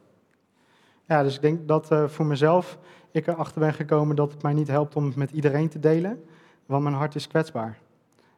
Ja, 1.12 1.24
dus 1.24 1.36
ik 1.36 1.42
denk 1.42 1.68
dat 1.68 1.92
uh, 1.92 2.08
voor 2.08 2.26
mezelf 2.26 2.78
ik 3.12 3.28
erachter 3.28 3.60
ben 3.60 3.74
gekomen 3.74 4.16
dat 4.16 4.32
het 4.32 4.42
mij 4.42 4.54
niet 4.54 4.68
helpt 4.68 4.96
om 4.96 5.06
het 5.06 5.16
met 5.16 5.32
iedereen 5.32 5.70
te 5.70 5.80
delen, 5.80 6.24
want 6.66 6.84
mijn 6.84 6.96
hart 6.96 7.16
is 7.16 7.28
kwetsbaar. 7.28 7.78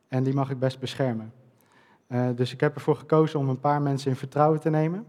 En 0.07 0.23
die 0.23 0.33
mag 0.33 0.49
ik 0.49 0.59
best 0.59 0.79
beschermen. 0.79 1.33
Uh, 2.07 2.25
dus 2.35 2.53
ik 2.53 2.59
heb 2.59 2.75
ervoor 2.75 2.95
gekozen 2.95 3.39
om 3.39 3.49
een 3.49 3.59
paar 3.59 3.81
mensen 3.81 4.09
in 4.09 4.17
vertrouwen 4.17 4.59
te 4.59 4.69
nemen, 4.69 5.05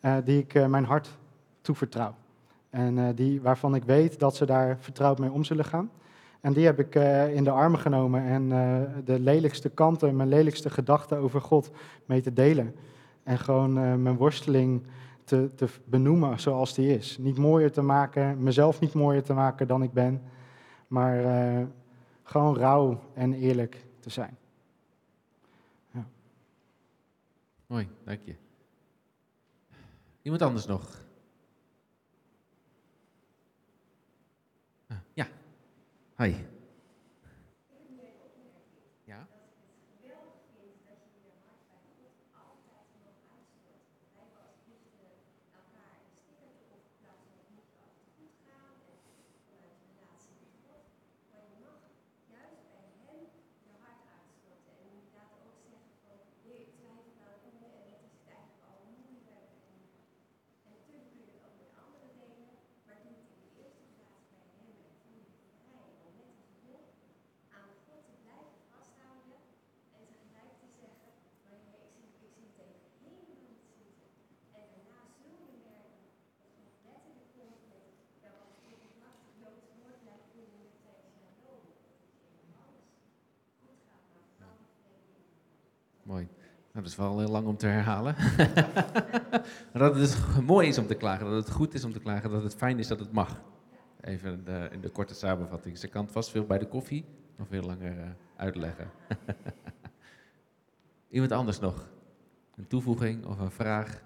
uh, 0.00 0.16
die 0.24 0.38
ik 0.38 0.68
mijn 0.68 0.84
hart 0.84 1.18
toevertrouw. 1.60 2.14
En 2.70 3.14
die, 3.14 3.40
waarvan 3.40 3.74
ik 3.74 3.84
weet 3.84 4.18
dat 4.18 4.36
ze 4.36 4.46
daar 4.46 4.76
vertrouwd 4.78 5.18
mee 5.18 5.30
om 5.30 5.44
zullen 5.44 5.64
gaan. 5.64 5.90
En 6.40 6.52
die 6.52 6.64
heb 6.64 6.78
ik 6.78 6.94
in 7.34 7.44
de 7.44 7.50
armen 7.50 7.80
genomen 7.80 8.22
en 8.22 8.48
de 9.04 9.20
lelijkste 9.20 9.68
kanten, 9.68 10.16
mijn 10.16 10.28
lelijkste 10.28 10.70
gedachten 10.70 11.18
over 11.18 11.40
God 11.40 11.70
mee 12.06 12.20
te 12.20 12.32
delen. 12.32 12.74
En 13.22 13.38
gewoon 13.38 13.78
eh, 13.78 13.94
mijn 13.94 14.16
worsteling 14.16 14.82
te, 15.32 15.50
te 15.54 15.68
benoemen 15.84 16.40
zoals 16.40 16.74
die 16.74 16.96
is. 16.96 17.18
Niet 17.18 17.38
mooier 17.38 17.72
te 17.72 17.82
maken, 17.82 18.42
mezelf 18.42 18.80
niet 18.80 18.92
mooier 18.92 19.22
te 19.22 19.32
maken 19.32 19.66
dan 19.66 19.82
ik 19.82 19.92
ben. 19.92 20.22
Maar 20.86 21.24
uh, 21.58 21.66
gewoon 22.22 22.56
rauw 22.56 23.00
en 23.14 23.32
eerlijk 23.32 23.86
te 24.00 24.10
zijn. 24.10 24.36
Ja. 25.90 26.06
Mooi, 27.66 27.88
dank 28.04 28.20
je. 28.24 28.34
Iemand 30.22 30.42
anders 30.42 30.66
nog? 30.66 31.04
Ah, 34.86 34.96
ja. 35.14 35.26
Hi. 36.16 36.34
Mooi. 86.12 86.26
Nou, 86.26 86.61
dat 86.72 86.84
is 86.84 86.96
wel 86.96 87.18
heel 87.18 87.28
lang 87.28 87.46
om 87.46 87.56
te 87.56 87.66
herhalen. 87.66 88.14
dat 89.72 89.80
het 89.80 89.94
dus 89.94 90.16
mooi 90.40 90.68
is 90.68 90.78
om 90.78 90.86
te 90.86 90.94
klagen, 90.94 91.26
dat 91.26 91.46
het 91.46 91.54
goed 91.54 91.74
is 91.74 91.84
om 91.84 91.92
te 91.92 92.00
klagen, 92.00 92.30
dat 92.30 92.42
het 92.42 92.54
fijn 92.54 92.78
is 92.78 92.86
dat 92.86 92.98
het 92.98 93.12
mag. 93.12 93.40
Even 94.00 94.32
in 94.32 94.44
de, 94.44 94.68
in 94.72 94.80
de 94.80 94.88
korte 94.88 95.14
samenvatting. 95.14 95.78
Ze 95.78 95.88
kan 95.88 96.08
vast 96.08 96.30
veel 96.30 96.46
bij 96.46 96.58
de 96.58 96.68
koffie 96.68 97.04
nog 97.36 97.46
veel 97.48 97.62
langer 97.62 97.96
uh, 97.96 98.04
uitleggen. 98.36 98.90
Iemand 101.08 101.32
anders 101.32 101.58
nog? 101.58 101.88
Een 102.56 102.66
toevoeging 102.66 103.26
of 103.26 103.38
een 103.38 103.50
vraag? 103.50 104.02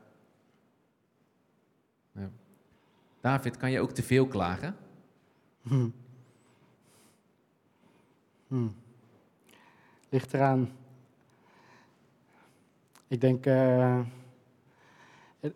Ja. 2.12 2.30
David, 3.20 3.56
kan 3.56 3.70
je 3.70 3.80
ook 3.80 3.92
te 3.92 4.02
veel 4.02 4.26
klagen? 4.26 4.76
Hm. 5.62 5.88
Hm. 8.48 8.68
Ligt 10.08 10.34
eraan 10.34 10.70
ik 13.08 13.20
denk, 13.20 13.46
uh, 13.46 13.98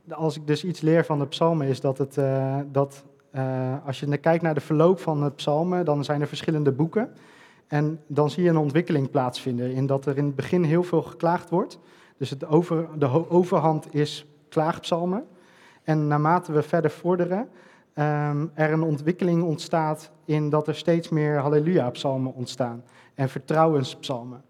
als 0.09 0.37
ik 0.37 0.47
dus 0.47 0.65
iets 0.65 0.81
leer 0.81 1.05
van 1.05 1.19
de 1.19 1.27
psalmen, 1.27 1.67
is 1.67 1.81
dat, 1.81 1.99
het, 1.99 2.17
uh, 2.17 2.59
dat 2.73 3.05
uh, 3.35 3.87
als 3.87 4.01
je 4.01 4.17
kijkt 4.17 4.43
naar 4.43 4.55
de 4.55 4.61
verloop 4.61 5.01
van 5.01 5.23
het 5.23 5.37
psalmen, 5.37 5.85
dan 5.85 6.05
zijn 6.05 6.21
er 6.21 6.27
verschillende 6.27 6.73
boeken. 6.73 7.13
En 7.67 8.01
dan 8.07 8.31
zie 8.31 8.43
je 8.43 8.49
een 8.49 8.57
ontwikkeling 8.57 9.11
plaatsvinden 9.11 9.73
in 9.73 9.87
dat 9.87 10.07
er 10.07 10.17
in 10.17 10.25
het 10.25 10.37
begin 10.37 10.65
heel 10.65 10.83
veel 10.83 11.03
geklaagd 11.03 11.51
wordt. 11.51 11.79
Dus 12.17 12.31
het 12.31 12.47
over, 12.47 12.89
de 12.99 13.31
overhand 13.31 13.95
is 13.95 14.27
klaagpsalmen. 14.49 15.27
En 15.83 16.07
naarmate 16.07 16.53
we 16.53 16.63
verder 16.63 16.91
vorderen, 16.91 17.49
um, 17.95 18.51
er 18.55 18.73
een 18.73 18.83
ontwikkeling 18.83 19.43
ontstaat 19.43 20.11
in 20.25 20.51
dat 20.51 20.69
er 20.69 20.75
steeds 20.75 21.09
meer 21.09 21.39
halleluja-psalmen 21.39 22.35
ontstaan 22.35 22.85
en 23.15 23.29
vertrouwenspsalmen. 23.29 24.43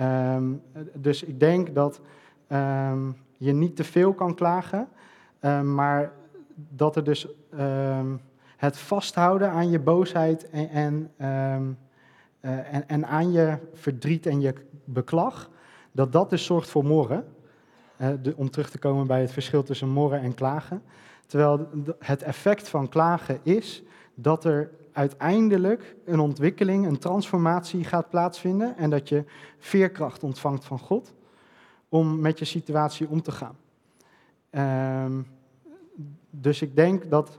Um, 0.00 0.62
dus 0.94 1.22
ik 1.22 1.40
denk 1.40 1.74
dat 1.74 2.00
um, 2.48 3.16
je 3.36 3.52
niet 3.52 3.76
te 3.76 3.84
veel 3.84 4.12
kan 4.14 4.34
klagen, 4.34 4.88
um, 5.40 5.74
maar 5.74 6.12
dat 6.54 6.96
er 6.96 7.04
dus 7.04 7.28
um, 7.58 8.20
het 8.56 8.78
vasthouden 8.78 9.50
aan 9.50 9.70
je 9.70 9.78
boosheid 9.78 10.50
en, 10.50 10.68
en, 10.70 11.10
uh, 11.20 12.74
en, 12.74 12.88
en, 12.88 13.06
aan 13.06 13.32
je 13.32 13.58
verdriet 13.72 14.26
en 14.26 14.40
je 14.40 14.54
beklag, 14.84 15.50
dat 15.92 16.12
dat 16.12 16.30
dus 16.30 16.44
zorgt 16.44 16.70
voor 16.70 16.84
morren. 16.84 17.24
Uh, 18.00 18.08
de, 18.22 18.34
om 18.36 18.50
terug 18.50 18.70
te 18.70 18.78
komen 18.78 19.06
bij 19.06 19.20
het 19.20 19.32
verschil 19.32 19.62
tussen 19.62 19.88
morren 19.88 20.20
en 20.20 20.34
klagen. 20.34 20.82
Terwijl 21.26 21.68
het 21.98 22.22
effect 22.22 22.68
van 22.68 22.88
klagen 22.88 23.38
is 23.42 23.82
dat 24.14 24.44
er 24.44 24.70
uiteindelijk 24.92 25.96
een 26.04 26.20
ontwikkeling, 26.20 26.86
een 26.86 26.98
transformatie 26.98 27.84
gaat 27.84 28.10
plaatsvinden 28.10 28.76
en 28.76 28.90
dat 28.90 29.08
je 29.08 29.24
veerkracht 29.58 30.22
ontvangt 30.22 30.64
van 30.64 30.78
God 30.78 31.14
om 31.88 32.20
met 32.20 32.38
je 32.38 32.44
situatie 32.44 33.08
om 33.08 33.22
te 33.22 33.32
gaan. 33.32 33.56
Um, 35.04 35.26
dus 36.30 36.62
ik 36.62 36.76
denk 36.76 37.10
dat 37.10 37.38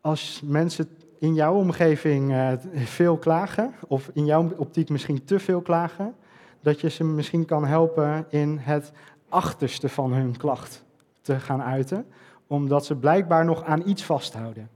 als 0.00 0.40
mensen 0.44 0.88
in 1.18 1.34
jouw 1.34 1.54
omgeving 1.54 2.30
uh, 2.30 2.52
veel 2.74 3.16
klagen, 3.16 3.74
of 3.88 4.10
in 4.12 4.24
jouw 4.24 4.50
optiek 4.56 4.88
misschien 4.88 5.24
te 5.24 5.38
veel 5.38 5.60
klagen, 5.60 6.14
dat 6.60 6.80
je 6.80 6.90
ze 6.90 7.04
misschien 7.04 7.44
kan 7.44 7.64
helpen 7.64 8.26
in 8.30 8.58
het 8.58 8.92
achterste 9.28 9.88
van 9.88 10.12
hun 10.12 10.36
klacht 10.36 10.84
te 11.20 11.40
gaan 11.40 11.62
uiten, 11.62 12.06
omdat 12.46 12.86
ze 12.86 12.96
blijkbaar 12.96 13.44
nog 13.44 13.64
aan 13.64 13.88
iets 13.88 14.04
vasthouden. 14.04 14.68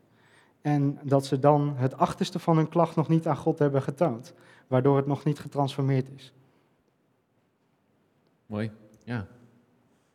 En 0.61 0.99
dat 1.03 1.27
ze 1.27 1.39
dan 1.39 1.75
het 1.77 1.97
achterste 1.97 2.39
van 2.39 2.57
hun 2.57 2.69
klacht 2.69 2.97
nog 2.97 3.09
niet 3.09 3.27
aan 3.27 3.37
God 3.37 3.59
hebben 3.59 3.83
getoond, 3.83 4.35
waardoor 4.67 4.97
het 4.97 5.07
nog 5.07 5.25
niet 5.25 5.39
getransformeerd 5.39 6.09
is. 6.17 6.33
Mooi, 8.49 8.71
ja. 9.05 9.27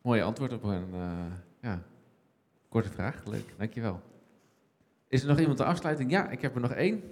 Mooi 0.02 0.22
antwoord 0.22 0.52
op 0.52 0.62
een 0.62 0.94
uh, 0.94 1.32
ja, 1.60 1.82
korte 2.68 2.88
vraag. 2.88 3.24
Leuk, 3.24 3.54
dankjewel. 3.58 4.00
Is 5.08 5.22
er 5.22 5.28
nog 5.28 5.38
iemand 5.38 5.58
de 5.58 5.64
afsluiting? 5.64 6.10
Ja, 6.10 6.30
ik 6.30 6.40
heb 6.40 6.54
er 6.54 6.60
nog 6.60 6.72
één. 6.72 7.02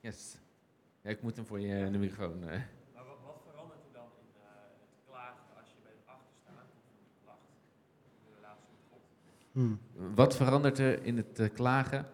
Yes. 0.00 0.36
Ja, 1.00 1.10
ik 1.10 1.22
moet 1.22 1.36
hem 1.36 1.46
voor 1.46 1.60
je 1.60 1.90
de 1.90 1.98
microfoon. 1.98 2.42
Uh. 2.42 2.48
Maar 2.48 3.04
wat, 3.04 3.18
wat, 3.24 3.42
verandert 3.46 3.80
er 3.86 3.92
dan 3.92 4.08
in 4.18 4.28
uh, 4.36 4.46
het 4.80 5.04
klagen 5.08 5.44
als 5.58 5.68
je 5.68 5.76
bij 5.82 5.92
het 5.92 6.06
de 6.06 7.20
klacht 7.24 7.40
in 8.04 8.24
de 8.24 8.34
relatie 8.36 8.66
met 8.70 8.80
God? 8.90 9.00
Hmm. 9.52 9.80
Wat 10.14 10.36
verandert 10.36 10.78
er 10.78 11.04
in 11.04 11.16
het 11.16 11.38
uh, 11.38 11.48
klagen 11.54 12.06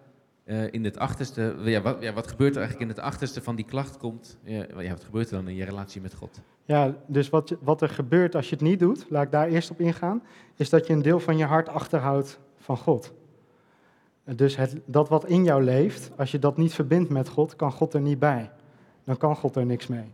uh, 0.45 0.73
in 0.73 0.85
het 0.85 0.99
achterste, 0.99 1.55
ja 1.65 1.81
wat, 1.81 1.97
ja, 2.01 2.13
wat, 2.13 2.29
gebeurt 2.29 2.55
er 2.55 2.61
eigenlijk 2.61 2.91
in 2.91 2.97
het 2.97 3.05
achterste 3.05 3.43
van 3.43 3.57
die 3.57 3.65
klacht 3.65 3.97
komt? 3.97 4.39
Ja, 4.45 4.67
wat 4.91 5.05
gebeurt 5.05 5.31
er 5.31 5.37
dan 5.37 5.49
in 5.49 5.55
je 5.55 5.65
relatie 5.65 6.01
met 6.01 6.15
God? 6.15 6.41
Ja, 6.65 6.95
dus 7.07 7.31
wat, 7.31 7.57
wat 7.61 7.83
er 7.83 7.89
gebeurt 7.89 8.35
als 8.35 8.49
je 8.49 8.55
het 8.55 8.65
niet 8.65 8.79
doet, 8.79 9.07
laat 9.09 9.25
ik 9.25 9.31
daar 9.31 9.49
eerst 9.49 9.71
op 9.71 9.81
ingaan, 9.81 10.23
is 10.57 10.71
dat 10.71 10.87
je 10.87 10.93
een 10.93 11.03
deel 11.03 11.21
van 11.21 11.37
je 11.37 11.45
hart 11.45 11.69
achterhoudt 11.69 12.41
van 12.57 12.77
God. 12.77 13.13
Dus 14.25 14.57
het, 14.57 14.81
dat 14.85 15.09
wat 15.09 15.27
in 15.27 15.45
jou 15.45 15.63
leeft, 15.65 16.11
als 16.17 16.31
je 16.31 16.39
dat 16.39 16.57
niet 16.57 16.75
verbindt 16.75 17.11
met 17.11 17.29
God, 17.29 17.57
kan 17.57 17.73
God 17.73 17.95
er 17.95 18.01
niet 18.01 18.19
bij. 18.19 18.51
Dan 19.05 19.17
kan 19.17 19.37
God 19.37 19.57
er 19.57 19.67
niks 19.67 19.87
mee. 19.87 20.13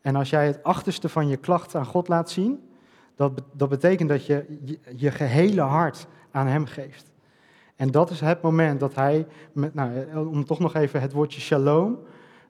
En 0.00 0.16
als 0.16 0.30
jij 0.30 0.46
het 0.46 0.62
achterste 0.62 1.08
van 1.08 1.28
je 1.28 1.36
klacht 1.36 1.74
aan 1.74 1.86
God 1.86 2.08
laat 2.08 2.30
zien, 2.30 2.68
dat, 3.14 3.42
dat 3.52 3.68
betekent 3.68 4.08
dat 4.08 4.26
je, 4.26 4.58
je 4.64 4.78
je 4.96 5.10
gehele 5.10 5.60
hart 5.60 6.06
aan 6.30 6.46
Hem 6.46 6.66
geeft. 6.66 7.10
En 7.78 7.90
dat 7.90 8.10
is 8.10 8.20
het 8.20 8.42
moment 8.42 8.80
dat 8.80 8.94
hij, 8.94 9.26
met, 9.52 9.74
nou, 9.74 10.26
om 10.26 10.44
toch 10.44 10.58
nog 10.58 10.74
even 10.74 11.00
het 11.00 11.12
woordje 11.12 11.40
shalom 11.40 11.98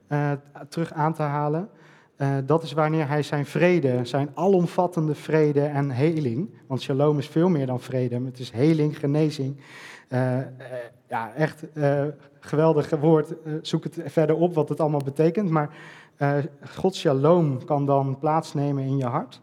uh, 0.07 0.31
terug 0.69 0.93
aan 0.93 1.13
te 1.13 1.21
halen. 1.21 1.69
Uh, 2.17 2.37
dat 2.45 2.63
is 2.63 2.73
wanneer 2.73 3.07
hij 3.07 3.23
zijn 3.23 3.45
vrede, 3.45 4.05
zijn 4.05 4.29
alomvattende 4.33 5.15
vrede 5.15 5.61
en 5.61 5.89
heling, 5.89 6.49
want 6.67 6.81
shalom 6.81 7.17
is 7.17 7.27
veel 7.27 7.49
meer 7.49 7.65
dan 7.65 7.79
vrede, 7.79 8.25
het 8.25 8.39
is 8.39 8.51
heling, 8.51 8.99
genezing. 8.99 9.57
Ja, 11.07 11.33
echt 11.35 11.63
geweldig 12.39 12.89
woord, 12.89 13.33
zoek 13.61 13.83
het 13.83 13.99
verder 14.05 14.35
op 14.35 14.53
wat 14.53 14.69
het 14.69 14.79
allemaal 14.79 15.03
betekent, 15.03 15.49
maar 15.49 15.69
Gods 16.75 16.99
shalom 16.99 17.65
kan 17.65 17.85
dan 17.85 18.19
plaatsnemen 18.19 18.83
in 18.83 18.97
je 18.97 19.05
hart. 19.05 19.41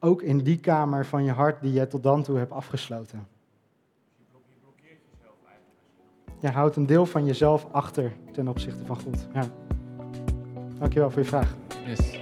Ook 0.00 0.22
in 0.22 0.38
die 0.38 0.58
kamer 0.58 1.06
van 1.06 1.24
je 1.24 1.32
hart 1.32 1.62
die 1.62 1.72
je 1.72 1.86
tot 1.86 2.02
dan 2.02 2.22
toe 2.22 2.38
hebt 2.38 2.52
afgesloten. 2.52 3.26
Je 6.40 6.48
houdt 6.48 6.76
een 6.76 6.86
deel 6.86 7.06
van 7.06 7.24
jezelf 7.24 7.66
achter 7.72 8.12
ten 8.32 8.48
opzichte 8.48 8.86
van 8.86 8.96
God. 8.96 9.26
Ja. 9.34 9.44
Dankjewel 10.78 11.10
voor 11.10 11.22
je 11.22 11.28
vraag. 11.28 11.54
Yes. 11.86 12.19